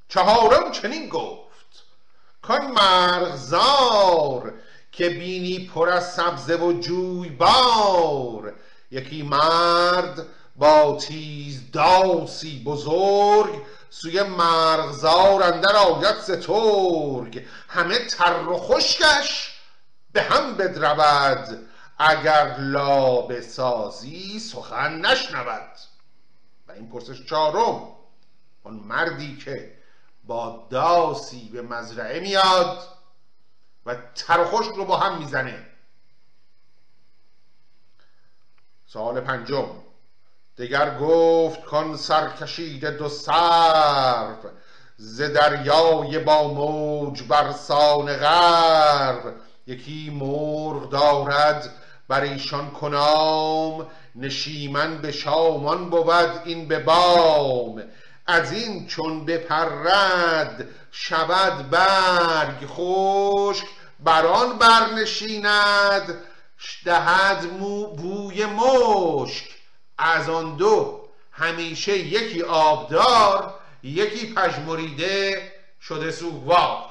چهارم 0.10 0.72
چنین 0.72 1.10
گفت 1.10 1.84
کان 2.42 2.72
مرغزار 2.72 4.54
که 4.92 5.10
بینی 5.10 5.72
پر 5.74 5.90
از 5.90 6.14
سبزه 6.14 6.56
و 6.56 6.80
جوی 6.80 7.30
بار 7.30 8.54
یکی 8.92 9.24
مرد 9.24 10.26
با 10.56 10.98
تیز 11.02 11.72
داسی 11.72 12.64
بزرگ 12.66 13.62
سوی 13.90 14.24
مرغزار 14.24 15.44
اندر 15.44 15.76
آید 15.76 16.16
ز 16.16 16.32
ترگ 16.32 17.46
همه 17.68 18.00
تر 18.06 18.48
و 18.48 18.58
خشکش 18.58 19.58
به 20.14 20.22
هم 20.22 20.58
بدرود 20.58 21.67
اگر 21.98 22.58
لابه 22.58 23.42
سازی 23.42 24.40
سخن 24.40 25.02
نشنود. 25.02 25.72
و 26.68 26.72
این 26.72 26.90
پرسش 26.90 27.26
چهارم 27.26 27.92
آن 28.64 28.74
مردی 28.74 29.38
که 29.38 29.78
با 30.24 30.68
داسی 30.70 31.50
به 31.50 31.62
مزرعه 31.62 32.20
میاد 32.20 32.88
و 33.86 33.96
تر 34.16 34.38
رو 34.76 34.86
با 34.86 34.98
هم 34.98 35.18
می‌زنه. 35.18 35.68
سوال 38.86 39.22
پنجم 39.22 39.70
دگر 40.58 40.98
گفت 40.98 41.62
کان 41.62 41.98
سرکشیده 41.98 42.92
دو 42.92 43.10
سرو 43.10 44.50
ز 44.98 45.22
دریای 45.22 46.20
با 46.20 46.48
موج 46.54 47.24
برسان 47.24 48.18
غرب 48.18 49.36
یکی 49.68 50.10
مرغ 50.10 50.90
دارد 50.90 51.74
بر 52.08 52.22
ایشان 52.22 52.72
کنام 52.72 53.88
نشیمن 54.16 54.98
به 54.98 55.12
شامان 55.12 55.90
بود 55.90 56.42
این 56.46 56.68
به 56.68 56.80
بام. 56.80 57.84
از 58.28 58.52
این 58.52 58.88
چون 58.88 59.26
بپرد 59.26 60.70
شود 60.92 61.70
برگ 61.70 62.66
خشک 62.68 63.66
بر 64.00 64.26
آن 64.26 64.58
برنشیند 64.58 66.24
دهد 66.86 67.46
مو 67.46 67.88
بوی 67.88 68.46
مشک. 68.46 69.46
از 69.98 70.30
آن 70.30 70.56
دو 70.56 71.08
همیشه 71.32 71.98
یکی 71.98 72.42
آبدار 72.42 73.60
یکی 73.84 74.34
پژمریده 74.34 75.52
شده 75.82 76.12
سوگوار 76.12 76.86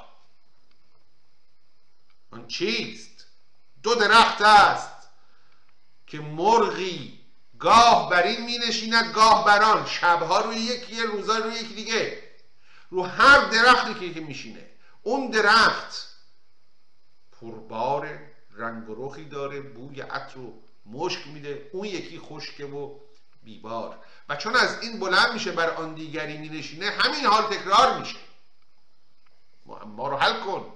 آن 2.30 2.46
چیست؟ 2.46 3.26
دو 3.82 3.94
درخت 3.94 4.42
است. 4.42 4.95
که 6.06 6.20
مرغی 6.20 7.20
گاه 7.58 8.10
بر 8.10 8.22
این 8.22 8.44
می 8.44 8.58
نشیند 8.58 9.12
گاه 9.14 9.44
بر 9.44 9.62
آن. 9.62 9.86
شبها 9.86 10.40
روی 10.40 10.56
یکی 10.56 11.02
روزا 11.02 11.38
روی 11.38 11.54
یکی 11.54 11.74
دیگه. 11.74 12.22
رو 12.90 13.02
هر 13.02 13.48
درختی 13.48 14.14
که 14.14 14.20
میشینه. 14.20 14.70
اون 15.02 15.30
درخت 15.30 16.08
پربار 17.40 18.18
رنگ 18.50 18.88
و 18.88 19.16
داره 19.30 19.60
بوی 19.60 20.00
عطر 20.00 20.38
و 20.38 20.62
مشک 20.86 21.26
میده. 21.26 21.70
اون 21.72 21.84
یکی 21.84 22.18
خشکه 22.18 22.66
و 22.66 22.98
بیبار. 23.42 23.98
و 24.28 24.36
چون 24.36 24.56
از 24.56 24.82
این 24.82 25.00
بلند 25.00 25.32
میشه 25.32 25.52
بر 25.52 25.70
آن 25.70 25.94
دیگری 25.94 26.38
می 26.38 26.48
نشینه 26.48 26.90
همین 26.90 27.26
حال 27.26 27.42
تکرار 27.42 27.98
میشه. 27.98 28.18
ما 29.86 30.08
رو 30.08 30.16
حل 30.16 30.40
کن. 30.40 30.72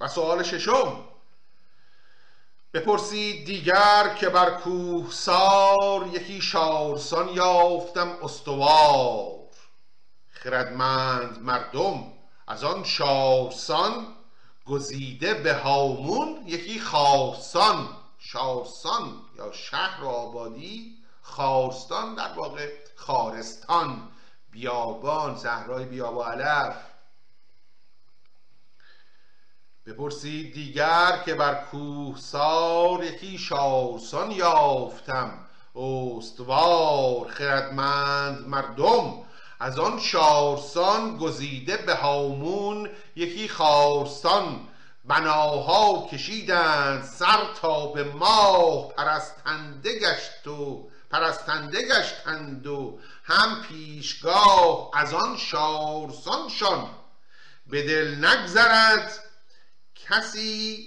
و 0.00 0.08
سوال 0.08 0.42
ششم. 0.42 1.15
بپرسید 2.76 3.46
دیگر 3.46 4.14
که 4.20 4.28
بر 4.28 4.50
کوه 4.50 5.10
سار 5.10 6.06
یکی 6.12 6.40
شارسان 6.40 7.28
یافتم 7.28 8.08
استوار. 8.22 9.36
خردمند 10.30 11.42
مردم 11.42 12.12
از 12.46 12.64
آن 12.64 12.84
شارسان 12.84 14.06
گزیده 14.66 15.34
به 15.34 15.54
هامون 15.54 16.42
یکی 16.46 16.80
خارسان. 16.80 17.88
شارسان 18.18 19.22
یا 19.38 19.52
شهر 19.52 20.04
و 20.04 20.08
آبادی 20.08 20.96
خارستان 21.22 22.14
در 22.14 22.32
واقع 22.32 22.68
خارستان. 22.96 24.08
بیابان 24.50 25.38
صحرای 25.38 25.84
بیابا 25.84 26.26
علف 26.26 26.76
بپرسید 29.86 30.54
دیگر 30.54 31.22
که 31.24 31.34
بر 31.34 31.54
کوهسار 31.54 33.04
یکی 33.04 33.38
شارسان 33.38 34.30
یافتم. 34.30 35.32
استوار 35.74 37.28
خردمند 37.28 38.48
مردم 38.48 39.14
از 39.60 39.78
آن 39.78 40.00
شارسان 40.00 41.16
گزیده 41.16 41.76
به 41.76 41.94
هامون 41.94 42.90
یکی 43.16 43.48
خارستان 43.48 44.68
بناها 45.04 46.08
کشیدند 46.12 47.04
سر 47.04 47.38
تا 47.60 47.86
به 47.86 48.04
ماه 48.04 48.92
پرستنده 48.92 49.98
گشت 49.98 50.46
و 50.46 50.88
پرستنده 51.10 51.88
گشتند 51.88 52.66
و 52.66 52.98
هم 53.24 53.62
پیشگاه 53.62 54.90
از 54.94 55.14
آن 55.14 55.36
شارسانشان 55.36 56.88
به 57.66 57.82
دل 57.82 58.24
نگذرد 58.24 59.25
کسی 60.10 60.86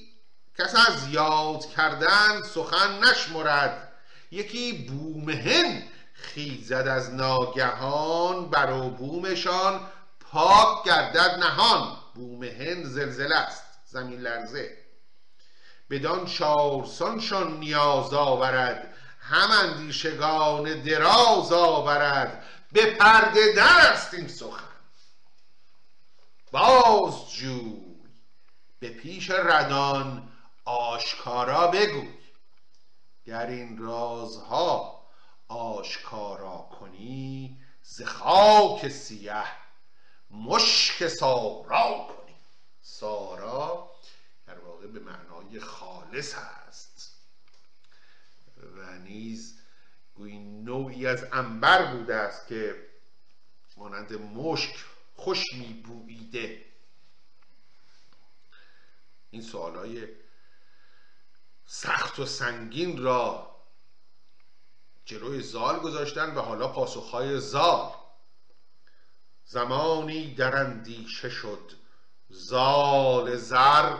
کس 0.59 0.75
از 0.87 1.09
یاد 1.09 1.65
کردن 1.65 2.41
سخن 2.43 2.99
نشمرد. 3.03 3.91
یکی 4.31 4.71
بومهن 4.87 5.83
خیزد 6.13 6.87
از 6.87 7.13
ناگهان 7.13 8.49
بر 8.49 8.71
و 8.71 8.89
بومشان 8.89 9.81
پاک 10.19 10.85
گردد 10.85 11.35
نهان. 11.39 11.97
بومهن 12.15 12.83
زلزله 12.83 13.35
است 13.35 13.63
زمین 13.85 14.19
لرزه. 14.19 14.77
بدان 15.89 16.27
شارسانشان 16.27 17.59
نیاز 17.59 18.13
آورد 18.13 18.93
هم 19.19 19.51
اندیشگان 19.51 20.81
دراز 20.81 21.51
آورد. 21.51 22.43
به 22.71 22.85
پرده 22.95 23.53
در 23.53 23.91
است 23.91 24.13
این 24.13 24.27
سخن. 24.27 24.63
باز 26.51 27.31
جوی 27.33 27.88
به 28.79 28.89
پیش 28.89 29.29
ردان 29.29 30.31
آشکارا 30.65 31.67
بگوی 31.67 32.13
گر 33.25 33.47
این 33.47 33.77
رازها 33.77 35.05
آشکارا 35.47 36.69
کنی 36.79 37.57
ز 37.83 38.01
خاک 38.01 38.87
سیه 38.87 39.43
مشک 40.31 41.07
سارا 41.07 42.07
کنی. 42.07 42.35
سارا 42.81 43.91
در 44.47 44.59
واقع 44.59 44.87
به 44.87 44.99
معنای 44.99 45.59
خالص 45.59 46.35
هست. 46.35 47.15
و 48.77 48.97
نیز 48.97 49.59
گویی 50.15 50.39
نوعی 50.39 51.07
از 51.07 51.23
انبر 51.31 51.95
بوده 51.95 52.15
است 52.15 52.47
که 52.47 52.89
مانند 53.77 54.13
مشک 54.13 54.75
خوش 55.15 55.43
میبوییده. 55.53 56.65
این 59.31 59.41
سوالای 59.41 60.07
سخت 61.65 62.19
و 62.19 62.25
سنگین 62.25 63.03
را 63.03 63.55
جلوی 65.05 65.41
زال 65.41 65.79
گذاشتن 65.79 66.35
و 66.35 66.41
حالا 66.41 66.67
پاسخهای 66.67 67.39
زال. 67.39 67.91
زمانی 69.45 70.35
در 70.35 70.55
اندیشه 70.55 71.29
شد 71.29 71.71
زال 72.29 73.35
زر 73.35 73.97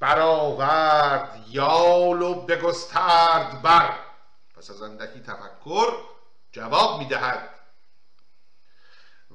برآورد 0.00 1.44
یال 1.48 2.22
و 2.22 2.34
بگسترد 2.34 3.62
بر. 3.62 3.98
پس 4.54 4.70
از 4.70 4.82
اندکی 4.82 5.20
تفکر 5.20 5.92
جواب 6.52 6.98
می‌دهد 6.98 7.57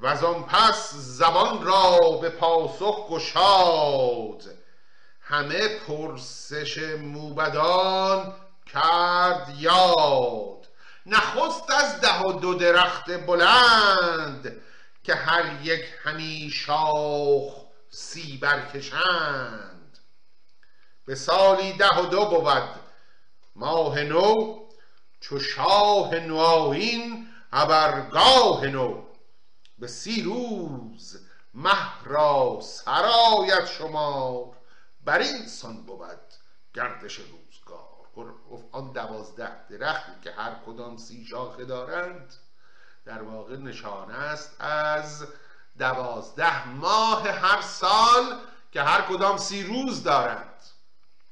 و 0.04 0.24
آن 0.24 0.44
پس 0.44 0.94
زبان 0.94 1.64
را 1.66 2.00
به 2.22 2.30
پاسخ 2.30 3.08
گشاد. 3.10 4.44
همه 5.22 5.68
پرسش 5.68 6.78
موبدان 6.98 8.34
کرد 8.74 9.56
یاد. 9.60 10.68
نخست 11.06 11.72
از 11.72 12.02
ده 12.02 12.20
و 12.20 12.32
دو 12.32 12.54
درخت 12.54 13.26
بلند 13.26 14.62
که 15.04 15.16
هر 15.16 15.62
یک 15.64 15.86
همی 16.04 16.52
شاخ 16.54 17.54
سی 17.90 18.38
برکشند 18.38 20.00
به 21.06 21.16
سالی 21.16 21.74
ده 21.74 21.96
و 22.00 22.06
دو 22.06 22.26
بود 22.26 22.70
ماه 23.56 24.04
نو 24.04 24.60
چو 25.20 25.40
شاه 25.40 26.16
نوآیین 26.16 27.28
ابرگاه 27.52 28.66
نو. 28.66 29.13
به 29.78 29.88
سی 29.88 30.22
روز 30.22 31.28
مه 31.54 32.04
را 32.04 32.60
سرایت 32.62 33.66
شمار. 33.66 34.58
بر 35.06 35.20
این 35.20 35.48
سان 35.48 35.86
بود 35.86 36.34
گردش 36.74 37.16
روزگار. 37.16 37.94
آن 38.72 38.92
دوازده 38.92 39.68
درختی 39.68 40.12
که 40.24 40.32
هر 40.32 40.56
کدام 40.66 40.98
سی 40.98 41.26
شاخه 41.26 41.66
دارند 41.66 42.34
در 43.06 43.22
واقع 43.22 43.56
نشانه 43.56 44.14
است 44.14 44.56
از 44.60 45.28
دوازده 45.80 46.68
ماه 46.68 47.30
هر 47.30 47.62
سال 47.62 48.40
که 48.72 48.82
هر 48.82 49.02
کدام 49.02 49.38
سی 49.38 49.64
روز 49.64 50.04
دارند. 50.04 50.64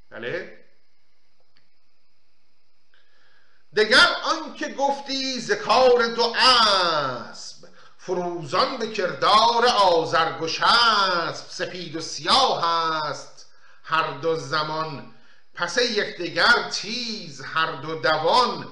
بله؟ 0.10 0.66
دگر 3.76 4.08
آنکه 4.24 4.74
گفتی 4.74 5.40
ز 5.40 5.52
کار 5.52 6.08
دو 6.08 6.34
فروزان 8.04 8.78
به 8.78 8.88
کردار 8.88 9.66
آزرگوش 9.68 10.62
است 10.62 11.52
سپید 11.52 11.96
و 11.96 12.02
سیاه 12.02 12.66
است. 13.06 13.46
هر 13.84 14.12
دو 14.12 14.36
زمان 14.36 15.14
پس 15.54 15.78
یکدیگر 15.78 16.70
تیز 16.72 17.42
هر 17.42 17.72
دو 17.72 17.96
دوان 17.96 18.68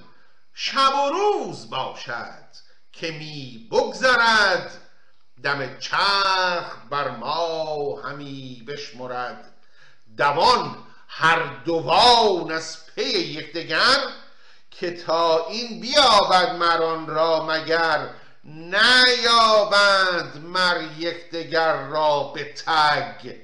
شب 0.53 0.95
و 0.95 1.09
روز 1.09 1.69
باشد 1.69 2.45
که 2.91 3.11
می 3.11 3.67
بگذرد. 3.71 4.71
دم 5.43 5.79
چرخ 5.79 6.75
بر 6.89 7.09
ما 7.09 8.01
همی 8.01 8.63
بشمرد. 8.67 9.53
دوان 10.17 10.75
هر 11.07 11.39
دوان 11.65 12.51
از 12.51 12.77
پی 12.95 13.19
یکدیگر 13.19 13.97
که 14.71 14.91
تا 14.91 15.47
این 15.47 15.79
بیابد 15.81 16.55
مران 16.55 17.07
را 17.07 17.45
مگر 17.45 18.09
نیابند 18.49 20.45
مر 20.45 20.81
یکدیگر 20.97 21.87
را 21.87 22.23
به 22.23 22.53
تگ. 22.53 23.35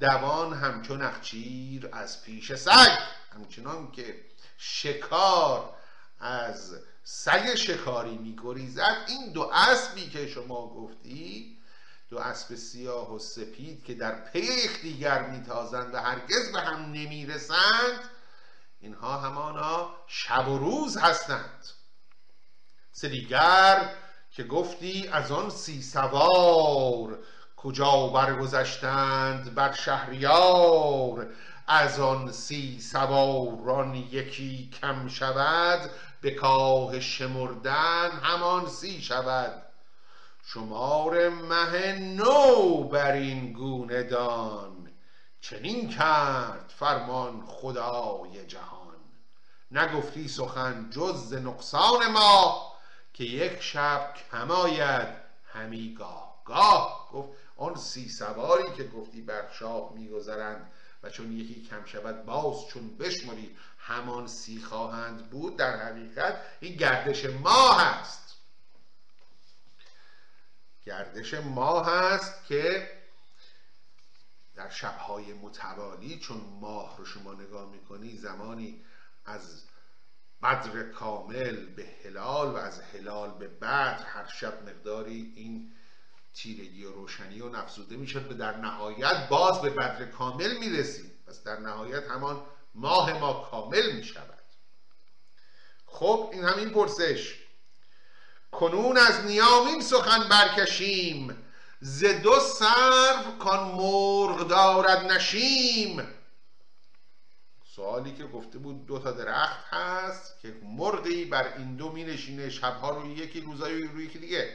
دوان 0.00 0.54
همچون 0.54 1.02
اخچیر 1.02 1.88
از 1.92 2.22
پیش 2.22 2.54
سگ. 2.54 2.98
همچنان 3.34 3.92
که 3.92 4.24
شکار 4.58 5.74
از 6.20 6.74
سگ 7.04 7.54
شکاری 7.54 8.18
میگریزد. 8.18 8.96
این 9.08 9.32
دو 9.32 9.50
اسبی 9.52 10.08
که 10.10 10.26
شما 10.26 10.68
گفتی 10.68 11.56
دو 12.10 12.18
اسب 12.18 12.54
سیاه 12.54 13.14
و 13.14 13.18
سپید 13.18 13.84
که 13.84 13.94
در 13.94 14.24
پی 14.24 14.38
یکدیگر 14.38 15.22
میتازند 15.22 15.94
و 15.94 15.98
هرگز 15.98 16.52
به 16.52 16.60
هم 16.60 16.92
نمی‌رسند 16.92 18.00
اینها 18.80 19.18
همانا 19.18 19.90
شب 20.06 20.48
و 20.48 20.58
روز 20.58 20.96
هستند. 20.96 21.66
سدیگر 22.92 23.90
که 24.36 24.44
گفتی 24.44 25.08
از 25.12 25.32
آن 25.32 25.50
سی 25.50 25.82
سوار 25.82 27.18
کجا 27.56 28.06
برگذشتند 28.06 29.54
بر 29.54 29.72
شهریار؟ 29.72 31.26
از 31.66 32.00
آن 32.00 32.32
سی 32.32 32.80
سواران 32.80 33.94
یکی 33.94 34.70
کم 34.80 35.08
شود 35.08 35.90
به 36.20 36.30
کاه 36.30 37.00
شمردن 37.00 38.10
همان 38.10 38.66
سی 38.68 39.02
شود. 39.02 39.62
شمار 40.42 41.28
مه 41.28 41.98
نو 41.98 42.84
بر 42.84 43.12
این 43.12 43.52
گونه 43.52 44.02
دان 44.02 44.90
چنین 45.40 45.88
کرد 45.88 46.72
فرمان 46.78 47.44
خدای 47.46 48.46
جهان. 48.46 48.96
نگفتی 49.70 50.28
سخن 50.28 50.90
جز 50.90 51.34
نقصان 51.34 52.12
ما 52.12 52.75
که 53.16 53.24
یک 53.24 53.62
شب 53.62 54.14
کم 54.30 54.50
آید 54.50 55.08
همی 55.52 55.94
گاه. 55.94 56.42
گاه 56.44 57.08
گفت 57.12 57.38
آن 57.56 57.76
سی 57.76 58.08
سواری 58.08 58.72
که 58.76 58.84
گفتی 58.84 59.22
بر 59.22 59.52
شاه 59.52 59.92
میگذرند 59.94 60.72
و 61.02 61.10
چون 61.10 61.32
یکی 61.32 61.62
کم 61.62 61.84
شود 61.84 62.24
باز 62.24 62.66
چون 62.66 62.96
بشمری 62.96 63.56
همان 63.78 64.26
سی 64.26 64.60
خواهند 64.60 65.30
بود 65.30 65.56
در 65.56 65.76
حقیقت 65.76 66.42
این 66.60 66.76
گردش 66.76 67.24
ماه 67.24 67.82
هست 67.82 68.36
گردش 70.84 71.34
ماه 71.34 71.86
هست 71.86 72.44
که 72.44 72.90
در 74.54 74.68
شبهای 74.68 75.32
متوالی 75.32 76.18
چون 76.18 76.40
ماه 76.60 76.98
رو 76.98 77.04
شما 77.04 77.34
نگاه 77.34 77.70
می‌کنی 77.70 78.16
زمانی 78.16 78.84
از 79.24 79.62
بدر 80.46 80.82
کامل 80.82 81.66
به 81.66 81.86
هلال 82.04 82.48
و 82.48 82.56
از 82.56 82.80
هلال 82.80 83.30
به 83.38 83.48
بدر 83.48 84.02
هر 84.06 84.26
شب 84.26 84.68
مقداری 84.68 85.32
این 85.36 85.72
تیرگی 86.34 86.84
و 86.84 86.92
روشنی 86.92 87.40
و 87.40 87.48
نفزوده 87.48 87.96
می‌شد 87.96 88.32
و 88.32 88.34
در 88.34 88.56
نهایت 88.56 89.28
باز 89.28 89.60
به 89.60 89.70
بدر 89.70 90.04
کامل 90.04 90.58
می‌رسید 90.58 91.12
پس 91.26 91.42
در 91.42 91.60
نهایت 91.60 92.06
همان 92.10 92.42
ماه 92.74 93.18
ما 93.18 93.48
کامل 93.50 93.92
می‌شود. 93.92 94.42
خب 95.86 96.30
این 96.32 96.44
همین 96.44 96.70
پرسش. 96.70 97.38
کنون 98.52 98.96
از 98.96 99.24
نیامین 99.24 99.80
سخن 99.80 100.28
برکشیم. 100.28 101.36
ز 101.80 102.04
دو 102.04 102.40
سرو 102.40 103.38
کان 103.38 103.70
مرغ 103.70 104.48
دارد 104.48 105.12
نشیم. 105.12 106.15
سوالی 107.76 108.12
که 108.12 108.24
گفته 108.24 108.58
بود 108.58 108.86
دو 108.86 108.98
تا 108.98 109.10
درخت 109.12 109.64
هست 109.70 110.40
که 110.40 110.54
مرغی 110.62 111.24
بر 111.24 111.56
این 111.56 111.76
دو 111.76 111.92
می 111.92 112.04
نشینه 112.04 112.50
شبها 112.50 112.90
روی 112.90 113.12
یکی 113.12 113.40
روزای 113.40 113.82
روی 113.82 114.04
یکی 114.04 114.18
دیگه. 114.18 114.48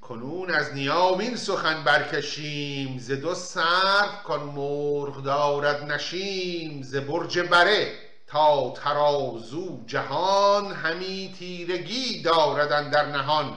کنون 0.00 0.50
از 0.50 0.74
نیامین 0.74 1.36
سخن 1.36 1.84
برکشیم 1.84 2.98
ز 2.98 3.10
دو 3.10 3.34
سرف 3.34 4.22
کن 4.22 4.40
مرغ 4.40 5.22
دارد 5.22 5.92
نشیم 5.92 6.82
ز 6.82 6.96
برج 6.96 7.38
بره 7.38 7.98
تا 8.26 8.70
ترازو 8.70 9.84
جهان 9.86 10.72
همی 10.72 11.34
تیرگی 11.38 12.22
دارد 12.22 12.90
در 12.90 13.06
نهان. 13.06 13.56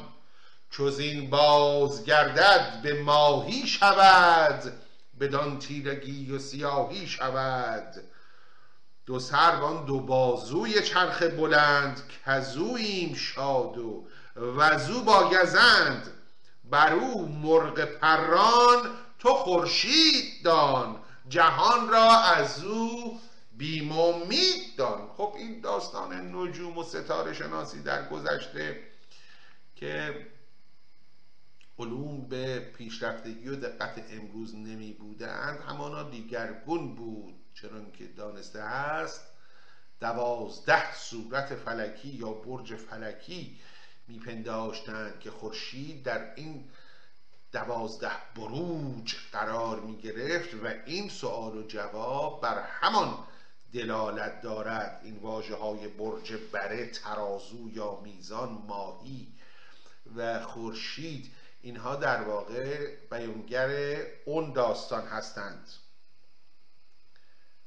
چوز 0.72 1.00
این 1.00 1.30
بازگردد 1.30 2.80
به 2.84 3.02
ماهی 3.02 3.68
شود 3.68 4.85
بدان 5.20 5.60
تیرگی 5.60 6.32
و 6.32 6.40
سیاهی 6.40 7.08
شود. 7.08 7.96
دو 9.06 9.20
سروان 9.20 9.86
دو 9.86 10.00
بازوی 10.00 10.82
چرخ 10.82 11.24
بلند 11.24 12.02
کزویم 12.26 13.14
شاد 13.14 13.78
و 13.78 14.08
وزو 14.36 15.04
با 15.04 15.30
گزند. 15.30 16.12
بر 16.64 16.94
او 16.94 17.28
مرغ 17.28 17.86
پران 17.86 18.90
تو 19.20 19.30
خورشید 19.34 20.44
دان. 20.44 21.00
جهان 21.30 21.90
را 21.90 22.20
از 22.20 22.64
او 22.64 23.20
بیم 23.58 23.90
دان. 24.78 25.10
خب 25.18 25.34
این 25.38 25.62
داستان 25.62 26.36
نجوم 26.36 26.78
و 26.78 26.84
ستاره 26.84 27.34
شناسی 27.34 27.82
در 27.82 28.10
گذشته 28.10 28.80
که 29.76 30.28
علوم 31.80 32.22
به 32.22 32.60
پیشرفتگی 32.60 33.48
و 33.48 33.56
دقت 33.56 34.06
امروز 34.10 34.56
نمی 34.56 34.94
بودند 34.94 35.60
همانا 35.60 36.04
دیگرگون 36.04 36.96
بود. 36.96 37.36
چرا 37.54 37.90
که 37.92 38.08
دانسته 38.08 38.60
است 38.60 39.22
دوازده 40.00 40.96
صورت 40.96 41.56
فلکی 41.56 42.10
یا 42.10 42.32
برج 42.32 42.76
فلکی 42.76 43.60
میپنداشتند 44.08 45.20
که 45.20 45.32
خورشید 45.32 46.04
در 46.04 46.36
این 46.36 46.70
دوازده 47.52 48.12
بروج 48.36 49.16
قرار 49.32 49.80
می 49.80 49.98
گرفت 49.98 50.54
و 50.54 50.68
این 50.86 51.10
سوال 51.10 51.58
و 51.58 51.68
جواب 51.68 52.42
بر 52.42 52.62
همان 52.62 53.18
دلالت 53.74 54.42
دارد. 54.42 55.02
این 55.04 55.18
واجه 55.18 55.56
های 55.56 55.88
برج 55.88 56.34
بره 56.52 56.90
ترازو 56.90 57.70
یا 57.70 58.00
میزان 58.04 58.50
ماهی 58.68 59.28
و 60.16 60.40
خورشید 60.42 61.32
اینها 61.66 61.96
در 61.96 62.22
واقع 62.22 62.96
بیانگر 63.12 63.98
اون 64.26 64.54
داستان 64.54 65.08
هستند. 65.08 65.70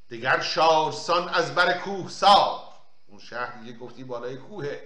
دیگر 0.08 0.40
شارسان 0.40 1.28
از 1.28 1.54
بر 1.54 1.78
کوه 1.78 2.11
سار 2.11 2.61
اون 3.06 3.18
شهر 3.18 3.61
دیگه 3.61 3.78
گفتی 3.78 4.04
بالای 4.04 4.37
کوهه. 4.37 4.82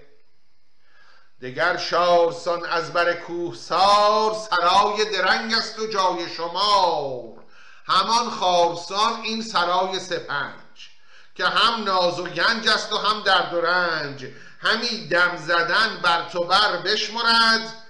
دگر 1.40 1.76
شارسان 1.76 2.64
از 2.64 2.92
بر 2.92 3.14
کوه 3.14 3.54
سار 3.54 4.34
سرای 4.34 5.04
درنگ 5.04 5.54
است 5.54 5.78
و 5.78 5.86
جای 5.86 6.28
شمار. 6.28 7.44
همان 7.86 8.30
خارسان 8.30 9.20
این 9.22 9.42
سرای 9.42 10.00
سپنج 10.00 10.90
که 11.34 11.44
هم 11.44 11.84
ناز 11.84 12.20
و 12.20 12.26
گنج 12.26 12.68
است 12.68 12.92
و 12.92 12.98
هم 12.98 13.22
درد 13.22 13.54
و 13.54 13.60
رنج. 13.60 14.26
همی 14.60 15.08
دم 15.08 15.36
زدن 15.36 16.00
بر 16.02 16.28
تو 16.28 16.44
بر 16.44 16.76
بشمرد 16.76 17.81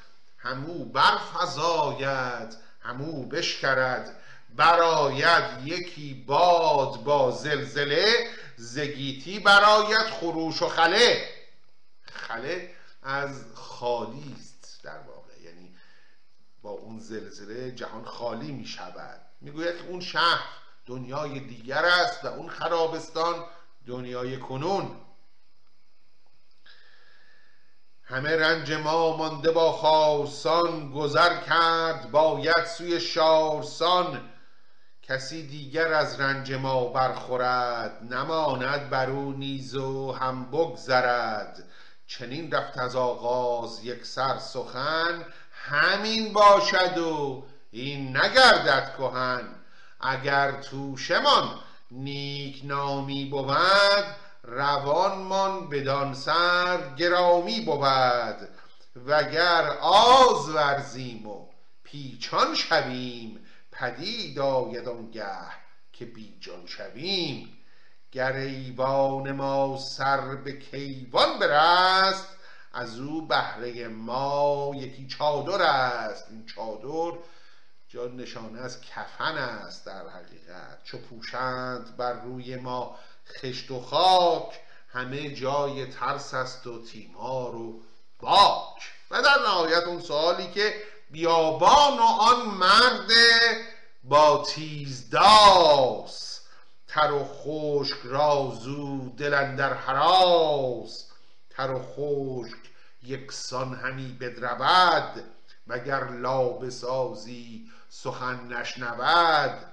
همو 0.42 0.84
برفزاید 0.84 2.56
همو 2.80 3.26
بشکرد. 3.26 4.18
براید 4.56 5.66
یکی 5.66 6.14
باد 6.14 7.04
با 7.04 7.30
زلزله 7.30 8.30
زگیتی 8.56 9.38
براید 9.38 10.10
خروش 10.10 10.62
و 10.62 10.68
خله. 10.68 11.28
خله 12.12 12.70
از 13.02 13.44
خالی 13.54 14.36
است 14.38 14.80
در 14.82 14.98
واقع. 14.98 15.40
یعنی 15.44 15.76
با 16.62 16.70
اون 16.70 16.98
زلزله 16.98 17.72
جهان 17.72 18.04
خالی 18.04 18.52
می 18.52 18.66
شود. 18.66 19.20
می‌گوید 19.40 19.78
که 19.78 19.88
اون 19.88 20.00
شهر 20.00 20.44
دنیای 20.86 21.40
دیگر 21.40 21.84
است 21.84 22.24
و 22.24 22.28
اون 22.28 22.48
خرابستان 22.48 23.44
دنیای 23.86 24.38
کنون. 24.38 24.96
همه 28.04 28.36
رنج 28.36 28.72
ما 28.72 29.16
مانده 29.16 29.50
با 29.50 29.72
خارسان 29.72 30.92
گذر 30.92 31.40
کرد 31.40 32.10
باید 32.10 32.64
سوی 32.64 33.00
شارسان. 33.00 34.28
کسی 35.02 35.46
دیگر 35.46 35.92
از 35.92 36.20
رنج 36.20 36.52
ما 36.52 36.84
برخورد 36.84 37.98
نماند 38.10 38.90
بر 38.90 39.10
او 39.10 39.32
نیز 39.32 39.74
و 39.74 40.12
هم 40.12 40.50
بگذرد. 40.50 41.64
چنین 42.06 42.52
رفت 42.52 42.78
از 42.78 42.96
آغاز 42.96 43.84
یک 43.84 44.06
سر 44.06 44.38
سخن 44.38 45.24
همین 45.52 46.32
باشد 46.32 46.98
و 46.98 47.44
این 47.70 48.16
نگردد 48.16 48.94
کهن. 48.98 49.48
اگر 50.00 50.52
توشمان 50.52 51.60
نیک 51.90 52.60
نامی 52.64 53.24
بود 53.24 54.04
روانمان 54.42 55.68
بدان 55.68 56.14
سر 56.14 56.94
گرامی 56.96 57.60
بود 57.60 58.48
وگر 59.06 59.78
آز 59.80 60.48
ورزیم 60.48 61.26
و 61.26 61.46
پیچان 61.84 62.54
شویم 62.54 63.46
پدید 63.72 64.38
آید 64.38 64.88
آنگه 64.88 65.62
که 65.92 66.04
بیجان 66.04 66.66
شویم. 66.66 67.58
گر 68.12 68.32
ایوان 68.32 69.32
ما 69.32 69.78
سر 69.78 70.34
به 70.34 70.52
کیوان 70.52 71.38
برست 71.38 72.28
از 72.72 73.00
او 73.00 73.26
بهره 73.26 73.88
ما 73.88 74.72
یکی 74.74 75.06
چادر 75.06 75.62
است. 75.62 76.26
این 76.30 76.46
چادر 76.46 77.18
جا 77.88 78.06
نشانه 78.06 78.60
از 78.60 78.80
کفن 78.80 79.38
است 79.38 79.86
در 79.86 80.08
حقیقت. 80.08 80.84
چو 80.84 80.98
پوشند 80.98 81.96
بر 81.96 82.12
روی 82.12 82.56
ما 82.56 82.98
خشت 83.28 83.70
و 83.70 83.80
خاک 83.80 84.60
همه 84.92 85.34
جای 85.34 85.86
ترس 85.86 86.34
است 86.34 86.66
و 86.66 86.84
تیمار 86.84 87.54
و 87.54 87.80
باک. 88.20 88.92
و 89.10 89.22
در 89.22 89.42
نهایت 89.46 89.82
اون 89.82 90.00
سوالی 90.00 90.50
که 90.50 90.74
بیابان 91.10 91.98
و 91.98 92.02
آن 92.02 92.46
مرد 92.48 93.10
با 94.04 94.44
تیزداس 94.48 96.40
تر 96.88 97.12
و 97.12 97.24
خشک 97.24 97.96
رازو 98.04 99.10
دلن 99.16 99.56
در 99.56 99.74
حراس. 99.74 101.08
تر 101.50 101.70
و 101.70 101.82
خشک 101.82 102.58
یکسان 103.02 103.74
همی 103.74 104.16
بدرود 104.20 105.24
وگر 105.66 106.10
لابه 106.10 106.70
سازی 106.70 107.70
سخن 107.88 108.48
نشنود. 108.48 109.72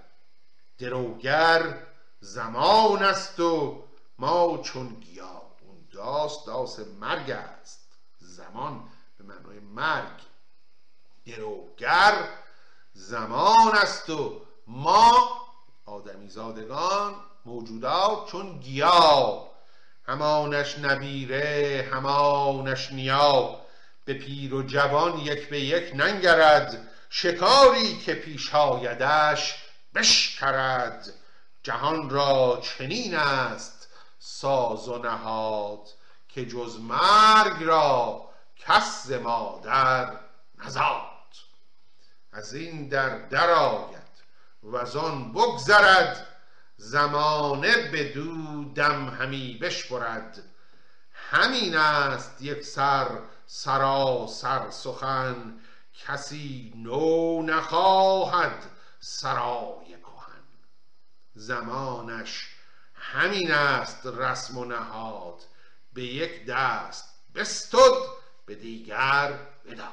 دروگر 0.78 1.89
زمان 2.20 3.04
است 3.04 3.40
و 3.40 3.84
ما 4.20 4.58
چون 4.58 4.88
گیا 4.90 5.42
اون 5.62 5.88
داست 5.92 6.48
داست 6.48 6.80
مرگ 7.00 7.32
است. 7.32 7.80
زمان 8.18 8.84
به 9.18 9.24
معنای 9.24 9.60
مرگ. 9.60 10.20
گروگر 11.26 12.30
زمان 12.94 13.76
است 13.76 14.10
و 14.10 14.42
ما 14.68 15.30
آدمی 15.86 16.30
زادگان 16.30 17.16
موجودات 17.46 18.32
چون 18.32 18.60
گیا 18.60 19.50
همانش 20.04 20.80
نبیره 20.80 21.90
همانش 21.94 22.92
نیا 22.92 23.62
به 24.06 24.14
پیر 24.14 24.54
و 24.54 24.64
جوان 24.64 25.18
یک 25.18 25.50
به 25.50 25.60
یک 25.60 25.96
ننگرد. 25.96 26.88
شکاری 27.10 27.98
که 27.98 28.14
پیش 28.14 28.56
آیدش 28.56 29.56
بشکرد. 29.96 31.14
جهان 31.64 32.10
را 32.10 32.62
چنین 32.64 33.16
است 33.16 33.88
ساز 34.20 34.88
و 34.88 34.98
نهاد 34.98 35.90
که 36.28 36.46
جز 36.46 36.80
مرگ 36.80 37.64
را 37.64 38.30
کس 38.58 39.12
مادر 39.12 40.20
نزاد. 40.58 41.10
از 42.32 42.54
این 42.54 42.88
در 42.88 43.28
درآید 43.28 44.10
و 44.64 44.78
آن 44.98 45.34
بگذرد 45.34 46.28
زمانه 46.78 47.92
بدو 47.92 48.64
دم 48.74 49.10
همی 49.10 49.58
بشپرد 49.62 50.44
همین 51.14 51.76
است 51.78 52.42
یک 52.42 52.64
سر 52.64 53.20
سراسر 53.46 54.70
سخن 54.70 55.60
کسی 55.94 56.74
نو 56.76 57.42
نخواهد 57.42 58.66
کهن 59.02 59.79
زمانش 61.40 62.48
همین 62.94 63.52
است 63.52 64.06
رسم 64.06 64.58
و 64.58 64.66
نهاد. 64.66 65.42
به 65.94 66.04
یک 66.04 66.46
دست 66.46 67.06
بستد 67.36 67.78
به 68.46 68.56
دیگر 68.56 69.40
بداد. 69.66 69.90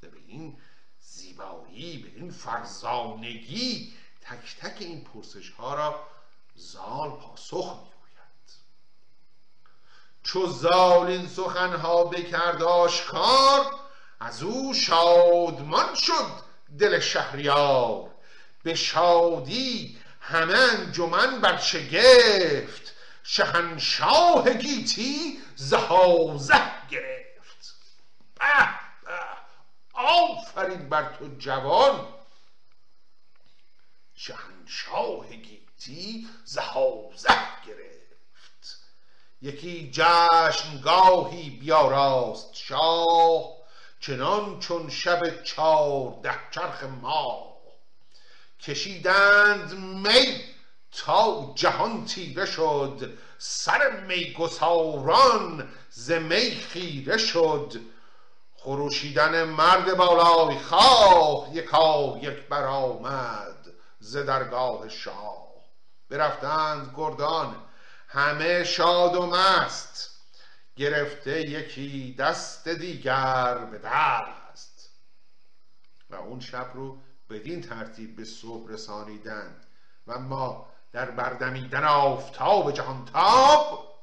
به 0.00 0.10
این 0.26 0.58
زیبایی 1.00 1.98
به 1.98 2.08
این 2.08 2.30
فرزانگی 2.30 3.94
تک 4.20 4.56
تک 4.60 4.76
این 4.82 5.04
پرسش 5.04 5.50
ها 5.50 5.74
را 5.74 6.06
زال 6.54 7.10
پاسخ 7.10 7.76
می‌گوید. 7.82 8.50
چو 10.22 10.46
زال 10.46 11.06
این 11.06 11.28
سخنها 11.28 12.04
بکرد 12.04 12.62
آشکار 12.62 13.74
از 14.20 14.42
او 14.42 14.74
شادمان 14.74 15.94
شد 15.94 16.44
دل 16.78 17.00
شهریار. 17.00 18.10
به 18.62 18.74
شادی 18.74 19.98
همه 20.26 20.58
انجمن 20.58 21.40
بر 21.40 21.56
شگفت 21.56 22.92
شهنشاه 23.22 24.50
گیتی 24.54 25.38
زهازه 25.56 26.88
گرفت. 26.90 27.74
به 28.34 28.46
آفرین 29.94 30.88
بر 30.88 31.14
تو 31.14 31.28
جوان. 31.38 32.08
شهنشاه 34.14 35.28
گیتی 35.28 36.28
زهازه 36.44 37.38
گرفت. 37.66 38.80
یکی 39.42 39.90
جشنگاهی 39.92 41.50
بیاراست 41.50 42.54
شاه 42.54 43.56
چنان 44.00 44.60
چون 44.60 44.90
شب 44.90 45.42
چارده 45.42 46.34
چرخ 46.50 46.82
ماه. 46.84 47.53
کشیدند 48.64 49.78
می 49.78 50.40
تا 50.92 51.52
جهان 51.54 52.04
تیره 52.04 52.46
شد 52.46 53.18
سر 53.38 54.00
میگساران 54.00 55.68
ز 55.90 56.10
می 56.10 56.50
خیره 56.50 57.18
شد. 57.18 57.72
خروشیدن 58.54 59.44
مرد 59.44 59.96
بالای 59.96 60.58
خواه 60.58 61.56
یکا 61.56 62.18
یک 62.22 62.48
برآمد 62.48 63.66
ز 63.98 64.16
درگاه 64.16 64.88
شاه. 64.88 65.48
برفتند 66.10 66.94
گردان 66.96 67.56
همه 68.08 68.64
شاد 68.64 69.14
و 69.14 69.26
مست. 69.26 70.10
گرفته 70.76 71.40
یکی 71.40 72.14
دست 72.18 72.68
دیگر 72.68 73.54
به 73.54 73.78
دست. 73.78 74.90
و 76.10 76.14
اون 76.14 76.40
شب 76.40 76.70
رو 76.74 76.98
بدین 77.30 77.60
ترتیب 77.60 78.16
به 78.16 78.24
صبح 78.24 78.70
رسانیدند 78.70 79.66
و 80.06 80.18
ما 80.18 80.66
در 80.92 81.10
بردمیدن 81.10 81.84
آفتاب 81.84 82.72
جهانتاب 82.72 83.94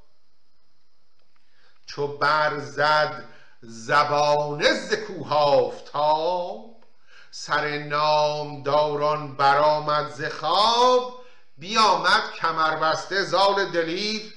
چو 1.86 2.18
برزد 2.18 3.26
زبانه 3.62 4.74
ز 4.74 4.94
کوه 4.94 5.34
آفتاب 5.34 6.84
سر 7.32 7.78
نامداران 7.78 9.36
برآمد 9.36 10.10
ز 10.10 10.24
خواب 10.24 11.22
بیامد 11.58 12.32
کمربسته 12.36 13.24
زال 13.24 13.72
دلیر 13.72 14.34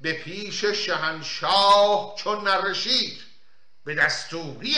به 0.00 0.12
پیش 0.12 0.64
شهنشاه 0.64 2.14
چون 2.16 2.48
نره 2.48 2.74
شیر 2.74 3.26
به 3.84 3.94
دستوری 3.94 4.76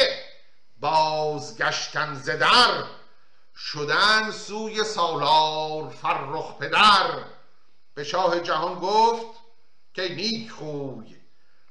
بازگشتن 0.81 2.15
ز 2.15 2.31
در 2.31 2.85
شدن 3.57 4.31
سوی 4.31 4.85
سالار 4.85 5.89
فرخ 5.89 6.59
پدر. 6.59 7.25
به 7.95 8.05
شاه 8.05 8.41
جهان 8.41 8.75
گفت 8.75 9.41
که 9.95 10.15
نیک 10.15 10.51
خوی 10.51 11.21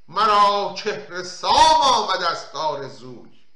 مرا 0.08 0.76
چهره 0.78 1.24
سام 1.24 1.82
آمد 1.82 2.24
است 2.24 2.56
آرزوی 2.56 3.48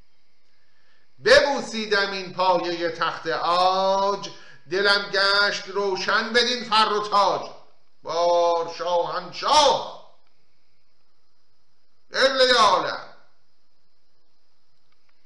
ببوسیدم 1.26 2.12
این 2.12 2.34
پایه 2.34 2.90
تخت 2.90 3.28
عاج 3.28 4.30
دلم 4.72 5.12
گشت 5.12 5.68
روشن 5.68 6.34
بدین 6.34 6.64
فر 6.64 6.94
و 6.94 7.08
تاج. 7.08 7.52
بار 8.04 8.74
شاهنشاه. 8.78 9.98
دل 12.10 12.54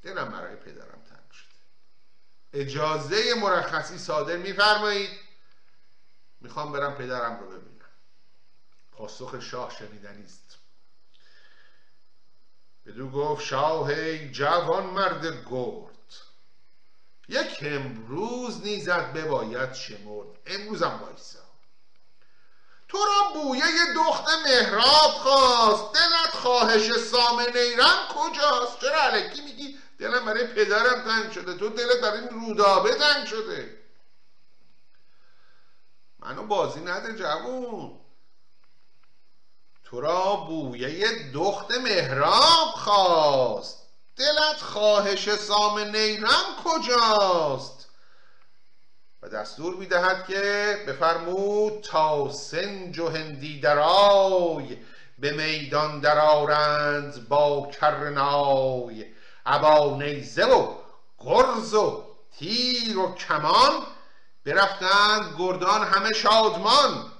دلم 0.01 0.31
برای 0.31 0.55
اجازه 2.53 3.33
مرخصی 3.33 3.97
صادر 3.97 4.37
میفرمایید. 4.37 5.09
می‌خوام 6.41 6.71
برم 6.71 6.95
پدرم 6.95 7.39
رو 7.39 7.47
ببینم. 7.47 7.71
پاسخ 8.91 9.39
شاه 9.39 9.75
شنیدنی 9.79 10.23
است. 10.23 10.57
بدو 12.85 13.09
گفت 13.09 13.45
شاه 13.45 14.17
جوان 14.17 14.85
مرد 14.85 15.25
گرد. 15.25 15.91
یک 17.29 17.59
امروز 17.61 18.61
نیزت 18.61 19.13
بباید 19.13 19.73
شمرد. 19.73 20.27
امروزم 20.45 20.99
وایسا. 21.03 21.39
تو 22.87 22.97
را 22.97 23.41
بویه 23.41 23.63
دخت 23.95 24.25
مهراب 24.45 25.11
خواست. 25.11 25.93
دلت 25.93 26.33
خواهش 26.33 26.91
سام 26.91 27.39
نیرم 27.39 28.07
کجاست؟ 28.09 28.79
چرا 28.81 29.01
علکی 29.01 29.41
میگی 29.41 29.77
دلم 30.01 30.25
برای 30.25 30.47
پدرم 30.47 31.01
تنگ 31.01 31.31
شده. 31.31 31.53
تو 31.53 31.69
دلت 31.69 32.01
برای 32.01 32.19
این 32.19 32.29
رودابه 32.29 32.95
تنگ 32.95 33.27
شده. 33.27 33.77
منو 36.19 36.43
بازی 36.43 36.79
نده 36.79 37.15
جوون. 37.15 37.99
تو 39.83 40.01
را 40.01 40.35
بویه 40.35 41.31
دخت 41.33 41.71
مهراب 41.71 42.69
خواست. 42.75 43.77
دلت 44.17 44.61
خواهش 44.61 45.35
سام 45.35 45.79
نیرم 45.79 46.55
کجاست؟ 46.63 47.87
و 49.21 49.29
دستور 49.29 49.75
می‌دهد 49.75 50.27
که 50.27 50.77
بفرمود 50.87 51.81
تا 51.81 52.31
سنج 52.31 52.99
و 52.99 53.09
هندی 53.09 53.59
درای 53.59 54.77
به 55.19 55.31
میدان 55.31 55.99
درارند 55.99 57.27
با 57.27 57.71
کرنای 57.81 59.05
ابا 59.45 59.97
نیزه 59.97 60.45
و 60.45 60.75
گرز 61.19 61.73
و 61.73 62.03
تیر 62.39 62.97
و 62.97 63.15
کمان. 63.15 63.83
برفتند 64.45 65.35
گردان 65.37 65.83
همه 65.83 66.13
شادمان. 66.13 67.11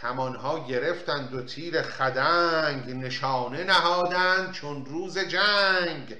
کمانها 0.00 0.66
گرفتند 0.66 1.34
و 1.34 1.42
تیر 1.42 1.82
خدنگ 1.82 2.90
نشانه 2.90 3.64
نهادند 3.64 4.52
چون 4.52 4.86
روز 4.86 5.18
جنگ. 5.18 6.16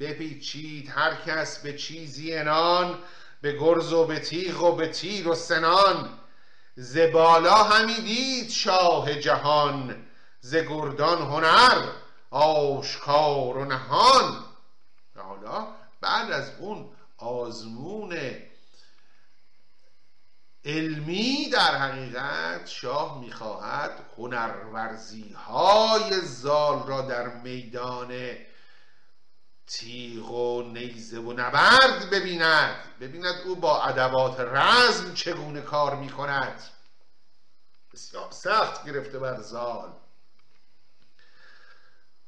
بپیچید 0.00 0.92
هر 0.94 1.14
کس 1.14 1.58
به 1.58 1.76
چیزی 1.76 2.34
انان 2.34 2.98
به 3.40 3.52
گرز 3.52 3.92
و 3.92 4.04
به 4.04 4.20
تیغ 4.20 4.62
و 4.62 4.72
به 4.72 4.88
تیر 4.88 5.28
و 5.28 5.34
سنان. 5.34 6.18
ز 6.74 6.98
بالا 6.98 7.54
همی 7.54 7.94
دید 7.94 8.50
شاه 8.50 9.14
جهان 9.14 10.06
ز 10.40 10.56
گردان 10.56 11.18
هنر. 11.18 12.05
آشکار 12.30 13.56
و 13.56 13.64
نهان. 13.64 14.44
و 15.16 15.22
حالا 15.22 15.66
بعد 16.00 16.30
از 16.32 16.50
اون 16.58 16.88
آزمون 17.16 18.18
علمی 20.64 21.48
در 21.52 21.76
حقیقت 21.76 22.66
شاه 22.66 23.20
می‌خواهد 23.20 23.90
هنرورزی 24.18 25.32
های 25.32 26.20
زال 26.20 26.86
را 26.86 27.02
در 27.02 27.28
میدان 27.28 28.36
تیغ 29.66 30.30
و 30.30 30.62
نیزه 30.62 31.18
و 31.18 31.32
نبرد 31.32 32.10
ببیند. 32.10 32.76
ببیند 33.00 33.34
او 33.44 33.56
با 33.56 33.82
ادوات 33.82 34.40
رزم 34.40 35.14
چگونه 35.14 35.60
کار 35.60 35.94
می‌کند. 35.96 36.62
بسیار 37.92 38.30
سخت 38.30 38.86
گرفته 38.86 39.18
بر 39.18 39.40
زال. 39.40 39.92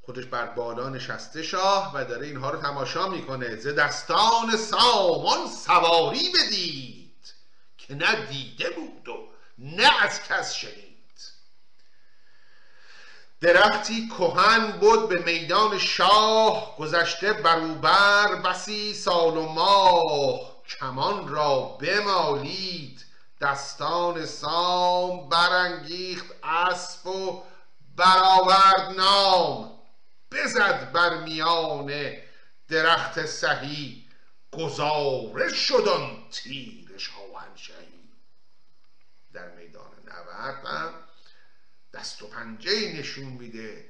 خودش 0.08 0.24
بر 0.24 0.46
بالا 0.46 0.88
نشسته 0.88 1.42
شاه 1.42 1.92
و 1.94 2.04
داره 2.04 2.26
اینها 2.26 2.50
رو 2.50 2.62
تماشا 2.62 3.08
می‌کنه. 3.08 3.56
ز 3.56 3.66
دستان 3.66 4.56
سامان 4.56 5.48
سواری 5.48 6.32
بدید 6.32 7.34
که 7.78 7.94
نه 7.94 8.26
دیده 8.26 8.70
بود 8.70 9.08
و 9.08 9.28
نه 9.58 10.02
از 10.02 10.22
کس 10.22 10.54
شنید. 10.54 11.20
درختی 13.40 14.08
کهن 14.08 14.72
بود 14.72 15.08
به 15.08 15.18
میدان 15.18 15.78
شاه 15.78 16.76
گذشته 16.78 17.32
بروبر 17.32 18.34
بسی 18.34 18.94
سال 18.94 19.36
و 19.36 19.48
ماه. 19.48 20.62
کمان 20.78 21.28
را 21.28 21.60
بمالید 21.60 23.04
دستان 23.40 24.26
سام 24.26 25.28
برانگیخت 25.28 26.26
اسب 26.42 27.06
و 27.06 27.42
برآورد 27.96 28.94
نام. 28.96 29.77
بزد 30.32 30.92
بر 30.92 31.20
میان 31.24 32.12
درخت 32.68 33.26
سهی 33.26 34.04
گزارش 34.52 35.68
شد 35.68 35.88
آن 35.88 36.28
تیر 36.30 36.98
شاهنشهی 36.98 38.08
در 39.32 39.48
میدان 39.50 39.92
نبرد 40.04 40.94
دست 41.94 42.22
و 42.22 42.26
پنجه 42.26 42.92
نشون 42.92 43.24
میده 43.24 43.88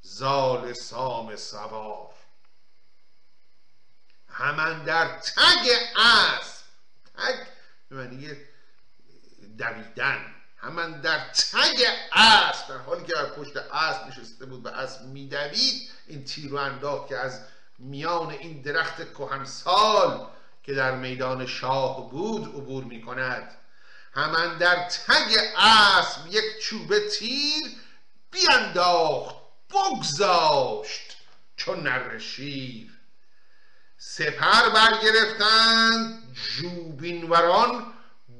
زال 0.00 0.72
سام 0.72 1.36
سوار. 1.36 2.14
همان 4.28 4.84
در 4.84 5.18
تگ 5.18 5.70
اسب 5.96 6.64
تگ 7.16 7.46
به 7.88 7.96
معنی 7.96 8.36
دویدن. 9.58 10.34
همان 10.60 11.00
در 11.00 11.18
تگ 11.18 11.84
اسب 12.12 12.68
در 12.68 12.76
حالی 12.76 13.04
که 13.04 13.14
بر 13.14 13.24
پشت 13.24 13.56
اسب 13.56 14.06
نشسته 14.06 14.46
بود 14.46 14.66
و 14.66 14.68
اسب 14.68 15.02
میدوید 15.02 15.90
این 16.06 16.24
تیر 16.24 16.54
و 16.54 16.56
انداخت 16.56 17.08
که 17.08 17.18
از 17.18 17.40
میان 17.78 18.30
این 18.30 18.62
درخت 18.62 19.12
کهنسال 19.12 20.28
که 20.62 20.74
در 20.74 20.96
میدان 20.96 21.46
شاه 21.46 22.10
بود 22.10 22.42
عبور 22.42 22.84
می 22.84 23.02
کند 23.02 23.54
همان 24.14 24.58
در 24.58 24.88
تگ 24.88 25.36
اسب 25.56 26.26
یک 26.30 26.58
چوبه 26.62 27.08
تیر 27.08 27.62
بیانداخت 28.30 29.36
بگذاشت 29.70 31.16
چون 31.56 31.80
نر 31.80 32.18
شیر 32.18 32.98
سپر 33.96 34.68
برگرفتند 34.68 36.36
جوبینوران 36.56 37.94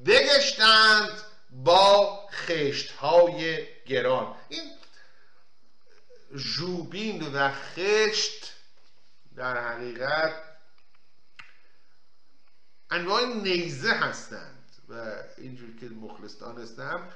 بگشتند 0.07 1.23
با 1.51 2.20
خشت 2.32 2.90
های 2.90 3.66
گران. 3.86 4.36
این 4.49 4.70
جوبین 6.36 7.22
و 7.22 7.53
خشت 7.53 8.53
در 9.36 9.72
حقیقت 9.72 10.34
انواع 12.90 13.24
نیزه 13.24 13.92
هستند 13.92 14.64
و 14.88 15.22
اینجور 15.38 15.76
که 15.80 15.86
مخلص 15.88 16.40
دانستم 16.40 17.12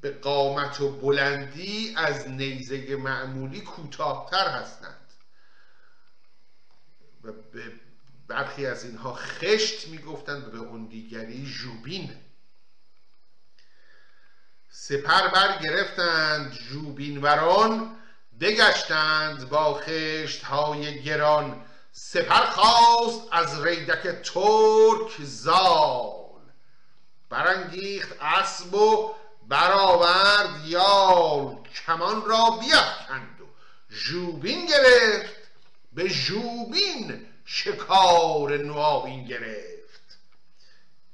به 0.00 0.10
قامت 0.10 0.80
و 0.80 1.00
بلندی 1.00 1.94
از 1.96 2.28
نیزه 2.28 2.96
معمولی 2.96 3.60
کوتاهتر 3.60 4.48
هستند. 4.48 5.12
و 7.22 7.32
به 7.32 7.72
برخی 8.28 8.66
از 8.66 8.84
اینها 8.84 9.14
خشت 9.14 9.88
می‌گفتند 9.88 10.48
و 10.48 10.50
به 10.50 10.58
اون 10.58 10.86
دیگری 10.86 11.46
جوبین 11.46 12.16
سپر 14.78 15.28
بر 15.28 15.58
گرفتند 15.58 16.52
جوبینوران 16.52 17.96
بگشتند 18.40 19.48
با 19.48 19.74
خشت 19.74 20.44
های 20.44 21.02
گران. 21.02 21.64
سپر 21.92 22.44
خواست 22.46 23.20
از 23.32 23.64
ریدک 23.64 24.02
ترک 24.02 25.22
زال. 25.22 26.40
برانگیخت 27.30 28.12
اسب 28.20 28.74
و 28.74 29.14
برآورد 29.48 30.66
یال. 30.66 31.56
کمان 31.86 32.24
را 32.24 32.50
بیافکند 32.50 33.40
و 33.40 33.44
ژوبین 33.90 34.66
گرفت. 34.66 35.36
به 35.92 36.08
ژوبین 36.08 37.26
شکار 37.44 38.56
نوآیین 38.56 39.24
گرفت. 39.24 40.18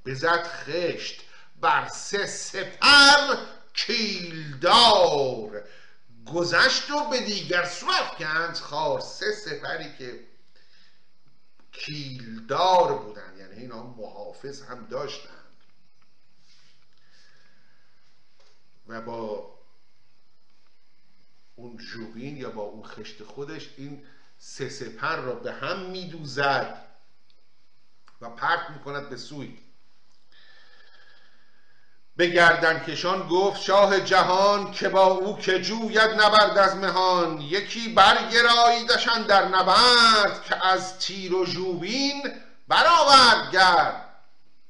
بزد 0.07 0.47
خشت 0.47 1.32
بر 1.63 1.89
سه 1.89 2.27
سپر 2.27 3.37
کیلدار. 3.75 5.65
گذشت 6.35 6.91
و 6.91 7.11
به 7.11 7.21
دیگر 7.21 7.65
سو 7.65 7.87
افکند 7.91 8.57
خار 8.57 9.01
سه 9.01 9.33
سپری 9.33 9.97
که 9.99 10.27
کیلدار 11.73 12.99
بودن 12.99 13.37
یعنی 13.39 13.55
اینا 13.55 13.83
محافظ 13.83 14.63
هم 14.63 14.87
داشتند. 14.87 15.37
و 18.89 19.01
با 19.01 19.53
اون 21.57 21.77
جوبین 21.77 22.37
یا 22.37 22.51
با 22.51 22.63
اون 22.63 22.83
خشت 22.85 23.25
خودش 23.25 23.75
این 23.77 24.07
سه 24.39 24.69
سپر 24.69 25.17
را 25.17 25.35
به 25.35 25.53
هم 25.53 25.91
میدوزد 25.91 26.87
و 28.21 28.31
پرت 28.31 28.71
می‌کند 28.71 29.09
به 29.09 29.17
سوی. 29.17 29.59
به 32.23 32.29
گردن 32.29 32.79
کشان 32.79 33.29
گفت 33.29 33.61
شاه 33.61 34.01
جهان 34.01 34.73
که 34.73 34.89
با 34.89 35.07
او 35.07 35.39
که 35.39 35.62
جوید 35.62 36.11
نبرد 36.20 36.59
از 36.59 36.77
مهان 36.77 37.41
یکی 37.41 37.89
برگراییدشان 37.89 39.23
در 39.23 39.49
نبرد 39.49 40.45
که 40.45 40.66
از 40.66 40.99
تیر 40.99 41.35
و 41.35 41.45
جوبین 41.45 42.23
برآورد 42.68 43.51
گرد 43.53 44.14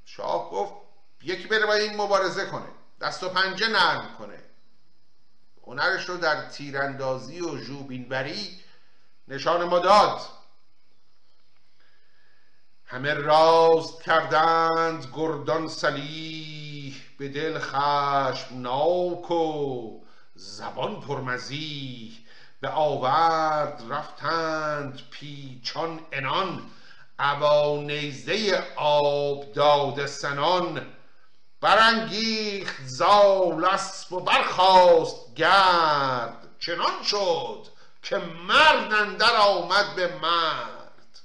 شاه 0.05 0.51
گفت 0.51 0.73
یکی 1.23 1.49
بره 1.49 1.67
با 1.67 1.75
این 1.75 1.97
مبارزه 1.97 2.47
کنه 2.47 2.69
دست 3.01 3.23
و 3.23 3.29
پنجه 3.29 3.69
نرم 3.69 4.15
کنه. 4.19 4.39
هنرش 5.67 6.09
رو 6.09 6.17
در 6.17 6.49
تیراندازی 6.49 7.41
و 7.41 7.57
جوبین 7.57 8.09
بری 8.09 8.61
نشان 9.29 9.65
ما 9.65 9.79
داد. 9.79 10.21
همه 12.85 13.15
راست 13.15 14.03
کردند 14.03 15.07
گردان 15.15 15.69
سلیح 15.69 16.62
به 17.23 17.29
دل 17.29 17.59
خشم 17.59 18.47
ناک 18.61 19.31
و 19.31 20.01
زبان 20.35 21.01
پرمزیح 21.01 22.19
به 22.61 22.69
آورد 22.69 23.83
رفتند 23.91 25.01
پیچان 25.11 26.01
انان 26.13 26.71
ابا 27.19 27.77
نیزه 27.77 28.65
آب 28.77 29.53
داده 29.53 30.07
سنان 30.07 30.87
برانگیخت 31.61 32.83
زال 32.85 33.65
اسب 33.65 34.13
و 34.13 34.21
برخاست 34.21 35.35
گرد 35.37 36.49
چنان 36.59 37.03
شد 37.05 37.67
که 38.03 38.17
مرد 38.19 38.95
اندر 38.95 39.37
آمد 39.37 39.95
به 39.97 40.17
مرد 40.17 41.21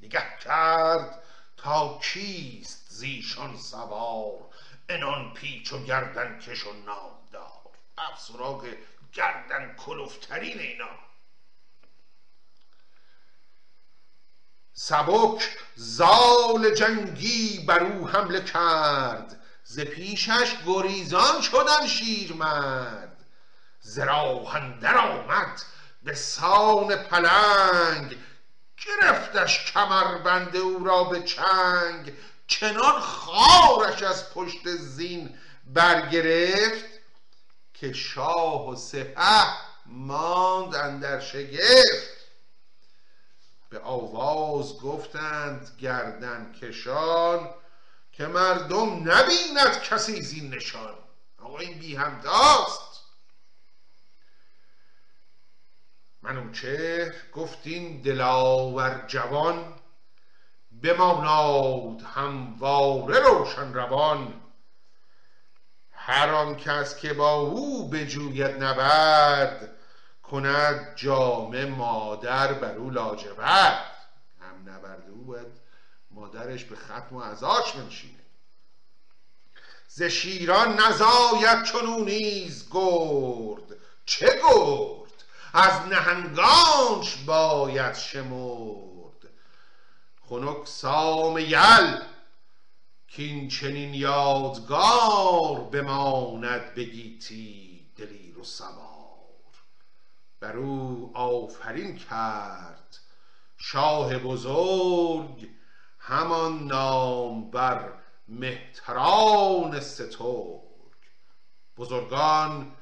نگه 0.00 0.24
کرد 0.44 1.22
تا 1.56 1.98
کیست 2.02 2.81
زیشان 3.02 3.56
سوار 3.56 4.38
انان 4.88 5.34
پیچ 5.34 5.72
و 5.72 5.84
گردن 5.84 6.38
کش 6.38 6.66
و 6.66 6.72
نامدار. 6.72 7.72
بر 7.96 8.14
سراغ 8.18 8.66
گردن 9.12 9.74
کلوفترین 9.76 10.58
اینا. 10.58 10.98
سبک 14.72 15.58
زال 15.74 16.74
جنگی 16.74 17.64
بر 17.68 17.82
او 17.82 18.08
حمله 18.08 18.44
کرد. 18.44 19.40
ز 19.64 19.80
پیشش 19.80 20.56
گریزان 20.66 21.40
شدن 21.40 21.86
شیرمرد. 21.86 23.24
زراح 23.80 24.56
اندر 24.56 24.98
آمد 24.98 25.62
به 26.02 26.14
سان 26.14 26.96
پلنگ. 26.96 28.16
گرفتش 28.86 29.72
کمربند 29.72 30.56
او 30.56 30.84
را 30.84 31.04
به 31.04 31.22
چنگ. 31.22 32.12
چنان 32.52 33.00
خارش 33.00 34.02
از 34.02 34.30
پشت 34.34 34.68
زین 34.68 35.38
برگرفت 35.64 36.84
که 37.74 37.92
شاه 37.92 38.68
و 38.68 38.76
سپه 38.76 39.46
ماند 39.86 40.74
اندر 40.74 41.20
شگفت. 41.20 42.12
به 43.70 43.80
آواز 43.80 44.78
گفتند 44.78 45.76
گردن 45.80 46.52
کشان 46.52 47.54
که 48.12 48.26
مردم 48.26 49.10
نبیند 49.10 49.82
کسی 49.82 50.22
زین 50.22 50.54
نشان. 50.54 50.94
آقا 51.38 51.58
این 51.58 51.78
بی 51.78 51.96
همتاست 51.96 53.02
منوچهر 56.22 57.14
گفت 57.32 57.58
این 57.62 58.02
دلاور 58.02 59.04
جوان 59.06 59.81
بماناد 60.82 62.02
همواره 62.14 63.18
روشن 63.20 63.74
روان. 63.74 64.34
هر 65.92 66.30
آن 66.30 66.56
کس 66.56 66.96
که 66.96 67.12
با 67.12 67.32
او 67.32 67.88
بجوید 67.88 68.62
نبرد 68.62 69.76
کند 70.22 70.92
جامه 70.96 71.64
مادر 71.64 72.52
بر 72.52 72.74
او 72.74 72.90
لاجورد. 72.90 73.84
هم 74.40 74.74
نبرد 74.74 75.10
او 75.10 75.24
باید 75.24 75.46
مادرش 76.10 76.64
به 76.64 76.76
ختم 76.76 77.16
و 77.16 77.18
ازاش 77.18 77.72
بنشینه. 77.72 78.22
ز 79.88 80.02
شیران 80.02 80.80
نزاید 80.80 81.62
چون 81.62 82.04
نیز 82.04 82.68
گرد. 82.70 83.78
چه 84.06 84.26
گرد؟ 84.26 85.12
از 85.54 85.80
نهنگانش 85.80 87.16
باید 87.26 87.94
شمرد. 87.94 88.91
خنک 90.32 90.66
سام 90.66 91.38
یل 91.38 92.00
کین 93.08 93.48
چنین 93.48 93.94
یادگار 93.94 95.60
بماند 95.72 96.74
به 96.74 96.84
گیتی 96.84 97.86
دلیر 97.96 98.38
و 98.38 98.44
سوار. 98.44 99.52
بر 100.40 100.56
او 100.56 101.10
آفرین 101.14 101.96
کرد 101.96 102.98
شاه 103.56 104.18
بزرگ 104.18 105.48
همان 105.98 106.66
نام 106.66 107.50
بر 107.50 107.92
مهتران 108.28 109.80
سترگ. 109.80 110.60
بزرگان 111.76 112.72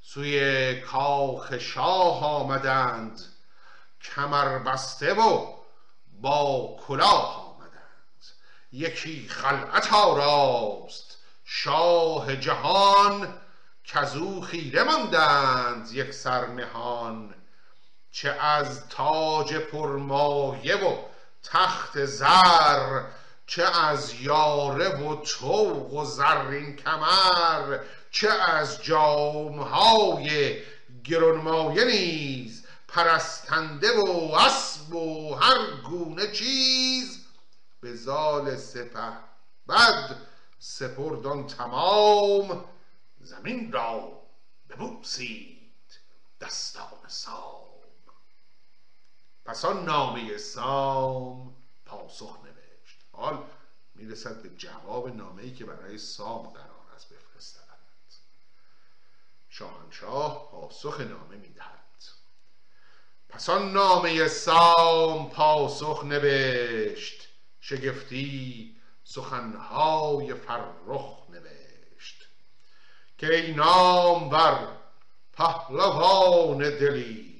سوی 0.00 0.80
کاخ 0.80 1.58
شاه 1.58 2.24
آمدند 2.24 3.20
کمر 4.00 4.58
بسته 4.58 5.14
و 5.14 5.59
با 6.20 6.76
کلاه 6.86 7.46
آمدند. 7.46 8.24
یکی 8.72 9.28
خلعت 9.28 9.92
آراست 9.92 11.16
شاه 11.44 12.36
جهان 12.36 13.34
کزو 13.84 14.40
خیره 14.40 14.82
ماندند 14.82 15.92
یک 15.92 16.14
سرنهان 16.14 17.34
چه 18.12 18.30
از 18.30 18.88
تاج 18.88 19.54
پرمایه 19.54 20.76
و 20.76 20.96
تخت 21.42 22.04
زر 22.04 23.02
چه 23.46 23.62
از 23.62 24.14
یاره 24.20 24.88
و 24.88 25.16
طوق 25.24 25.92
و 25.94 26.04
زرین 26.04 26.76
کمر 26.76 27.78
چه 28.10 28.28
از 28.30 28.82
جامهای 28.82 30.58
گرانمایه 31.04 31.84
نیز 31.84 32.66
پرستنده 32.88 34.00
و 34.00 34.34
اسب 34.34 34.79
و 34.94 35.34
هر 35.34 35.80
گونه 35.80 36.32
چیز 36.32 37.26
به 37.80 37.94
زال 37.94 38.56
سپه 38.56 39.12
بد 39.68 40.16
سپردان 40.58 41.46
تمام 41.46 42.64
زمین 43.20 43.72
را 43.72 44.22
ببوسید 44.68 45.72
دستان 46.40 47.08
سام. 47.08 47.60
پس 49.44 49.64
آن 49.64 49.84
نامه 49.84 50.38
سام 50.38 51.54
پاسخ 51.86 52.38
نوشت. 52.44 52.98
حال 53.12 53.44
می‌رسد 53.94 54.42
به 54.42 54.50
جواب 54.50 55.08
نامه 55.08 55.42
ای 55.42 55.54
که 55.54 55.64
برای 55.64 55.98
سام 55.98 56.46
قرار 56.46 56.94
است 56.96 57.08
بفرستد 57.08 57.60
شاهنشاه 59.48 60.50
پاسخ 60.50 61.00
نامه 61.00 61.36
می‌دهد. 61.36 61.79
پس 63.30 63.50
آن 63.50 63.72
نامه 63.72 64.28
سام 64.28 65.30
پاسخ 65.30 66.04
نوشت 66.04 67.28
شگفتی 67.60 68.76
سخنهای 69.04 70.34
فرخ 70.34 71.30
نوشت 71.30 72.28
که 73.18 73.34
ای 73.34 73.52
نامور 73.52 74.68
پهلوان 75.32 76.58
دلیر 76.58 77.30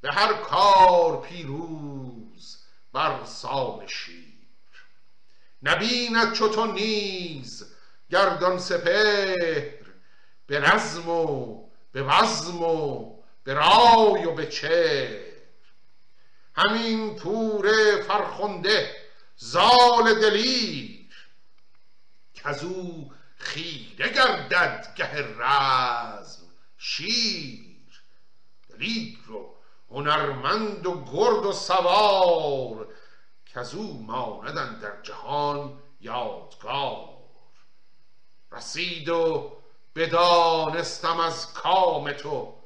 به 0.00 0.12
هر 0.12 0.32
کار 0.32 1.20
پیروز 1.20 2.58
بر 2.92 3.24
سان 3.24 3.86
شیر. 3.86 4.24
نبیند 5.62 6.32
چو 6.32 6.66
نیز 6.66 7.74
گردان 8.10 8.58
سپهر 8.58 9.64
به 10.46 10.60
رزم 10.60 11.08
و 11.08 11.62
به 11.92 12.02
وزم 12.02 12.62
و 12.62 13.17
به 13.48 13.54
رای 13.54 14.24
و 14.24 14.32
به 14.32 14.46
چهر. 14.46 15.24
همین 16.54 17.16
پور 17.16 17.72
فرخنده 18.02 18.96
زال 19.36 20.14
دلیر. 20.20 21.14
کزو 22.34 23.10
خیره 23.38 24.08
گردد 24.08 24.94
گه 24.96 25.24
رزم 25.38 26.42
شیر. 26.78 28.02
دلیر 28.68 29.30
و 29.30 29.54
هنرمند 29.90 30.86
و 30.86 31.04
گرد 31.04 31.46
و 31.46 31.52
سوار 31.52 32.88
کزو 33.54 33.92
ماندن 33.92 34.78
در 34.78 35.02
جهان 35.02 35.78
یادگار. 36.00 37.08
رسید 38.52 39.08
و 39.08 39.52
بدانستم 39.94 41.20
از 41.20 41.52
کام 41.52 42.12
تو 42.12 42.57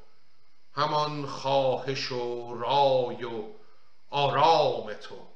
همان 0.75 1.25
خواهش 1.25 2.11
و 2.11 2.53
رای 2.53 3.23
و 3.23 3.43
آرام 4.09 4.93
تو. 4.93 5.27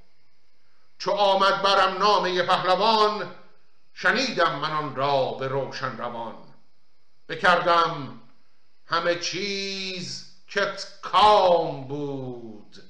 چو 0.98 1.12
آمد 1.12 1.62
برم 1.62 1.98
نامه 1.98 2.44
پهلوان 2.44 3.36
شنیدم 3.94 4.60
من 4.60 4.72
آن 4.72 4.96
را 4.96 5.32
به 5.32 5.48
روشن 5.48 5.98
روان. 5.98 6.36
بکردم 7.30 8.22
همه 8.86 9.16
چیز 9.16 10.34
کت 10.50 10.88
کام 11.02 11.88
بود 11.88 12.84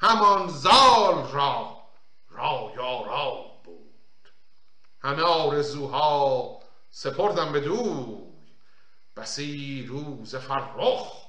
همان 0.00 0.48
زال 0.48 1.30
را 1.32 1.76
رای 2.28 2.78
آرام 2.78 3.50
بود. 3.64 4.32
همه 5.02 5.22
آرزوها 5.22 6.60
سپردم 6.90 7.52
به 7.52 7.60
دوی 7.60 8.30
بسی 9.16 9.86
روز 9.86 10.36
فرخ 10.36 11.19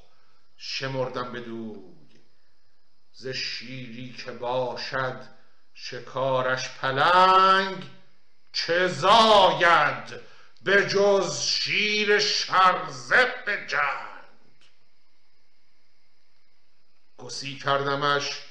شمردم 0.64 1.32
به 1.32 1.42
دوی. 1.42 2.22
ز 3.14 3.28
شیری 3.28 4.14
که 4.14 4.32
باشد 4.32 5.28
شکارش 5.74 6.70
پلنگ 6.70 7.90
چه 8.52 8.88
زاید 8.88 10.20
به 10.64 10.88
جز 10.88 11.42
شیر 11.42 12.20
شرزه 12.20 13.34
به 13.46 13.66
جنگ. 13.68 14.72
گسی 17.18 17.56
کردمش 17.56 18.42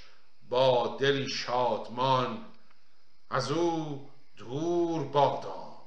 با 0.48 0.96
دلی 1.00 1.28
شادمان 1.28 2.46
از 3.30 3.50
او 3.50 4.10
دور 4.36 5.04
بادا. 5.04 5.82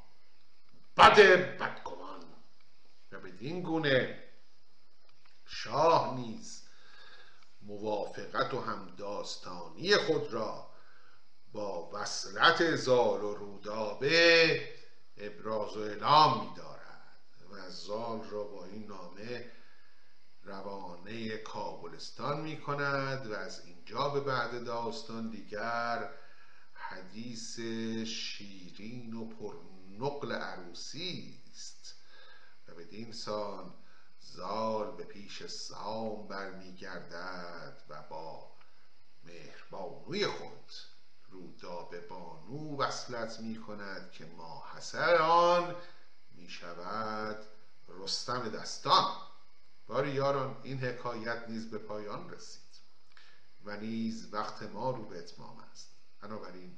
بد 0.97 1.15
بدگمان. 1.59 2.23
و 3.11 3.19
بدین 3.19 3.61
گونه 3.61 4.23
شاه 5.45 6.15
نیز 6.15 6.63
موافقت 7.61 8.53
و 8.53 8.61
همداستانی 8.61 9.95
خود 9.95 10.33
را 10.33 10.69
با 11.51 11.89
وصلت 11.93 12.75
زال 12.75 13.23
و 13.23 13.35
رودابه 13.35 14.61
ابراز 15.17 15.77
و 15.77 15.79
اعلام 15.79 16.49
می 16.49 16.55
دارد 16.55 17.17
و 17.51 17.69
زال 17.69 18.29
را 18.29 18.43
با 18.43 18.65
این 18.65 18.85
نامه 18.87 19.51
روانه 20.43 21.37
کابلستان 21.37 22.41
می 22.41 22.61
کند 22.61 23.31
و 23.31 23.33
از 23.33 23.65
اینجا 23.65 24.09
به 24.09 24.19
بعد 24.19 24.63
داستان 24.63 25.29
دیگر 25.29 26.09
حدیث 26.73 27.59
شیرین 28.07 29.13
و 29.13 29.25
پرنقل 29.25 30.31
عروسی 30.31 31.41
است. 31.51 31.95
و 32.67 32.75
بدین 32.75 33.11
سان 33.11 33.73
زال 34.35 34.91
به 34.91 35.03
پیش 35.03 35.45
سام 35.45 36.27
برمیگردد 36.27 37.83
و 37.89 38.01
با 38.09 38.51
مهربانوی 39.23 40.27
خود 40.27 40.71
به 41.91 41.99
بانو 41.99 42.77
وصلت 42.77 43.39
می 43.39 43.55
کند 43.55 44.11
که 44.11 44.25
ماحصل 44.25 45.17
آن 45.17 45.75
می 46.31 46.49
شود 46.49 47.45
رستم 47.87 48.49
دستان. 48.49 49.11
باری 49.87 50.11
یاران 50.11 50.57
این 50.63 50.79
حکایت 50.79 51.49
نیز 51.49 51.69
به 51.69 51.77
پایان 51.77 52.29
رسید 52.29 52.61
و 53.65 53.77
نیز 53.77 54.33
وقت 54.33 54.63
ما 54.63 54.91
رو 54.91 55.05
به 55.05 55.19
اتمام 55.19 55.59
است. 55.59 55.89
بنابراین 56.21 56.77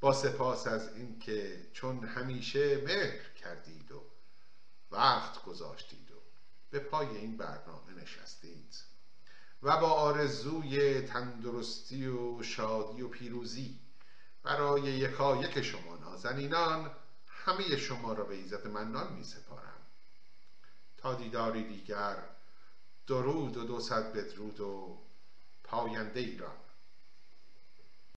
با 0.00 0.12
سپاس 0.12 0.66
از 0.66 0.96
اینکه 0.96 1.66
چون 1.72 2.04
همیشه 2.04 2.84
مهر 2.84 3.32
کردید 3.32 3.92
و 3.92 4.02
وقت 4.90 5.42
گذاشتید 5.44 6.09
به 6.70 6.78
پای 6.78 7.06
این 7.06 7.36
برنامه 7.36 7.92
نشستید 8.02 8.74
و 9.62 9.80
با 9.80 9.90
آرزوی 9.90 11.02
تندرستی 11.02 12.06
و 12.06 12.42
شادی 12.42 13.02
و 13.02 13.08
پیروزی 13.08 13.80
برای 14.42 14.82
یکایک 14.82 15.62
شما 15.62 15.96
نازنینان 15.96 16.90
همه 17.26 17.76
شما 17.76 18.12
را 18.12 18.24
به 18.24 18.36
عزت 18.36 18.66
منان 18.66 19.12
می 19.12 19.24
سپارم 19.24 19.86
تا 20.96 21.14
دیداری 21.14 21.64
دیگر 21.64 22.16
درود 23.06 23.56
و 23.56 23.64
دو 23.64 23.80
صد 23.80 24.12
بدرود 24.12 24.60
و 24.60 24.98
پاینده 25.64 26.20
ایران. 26.20 26.56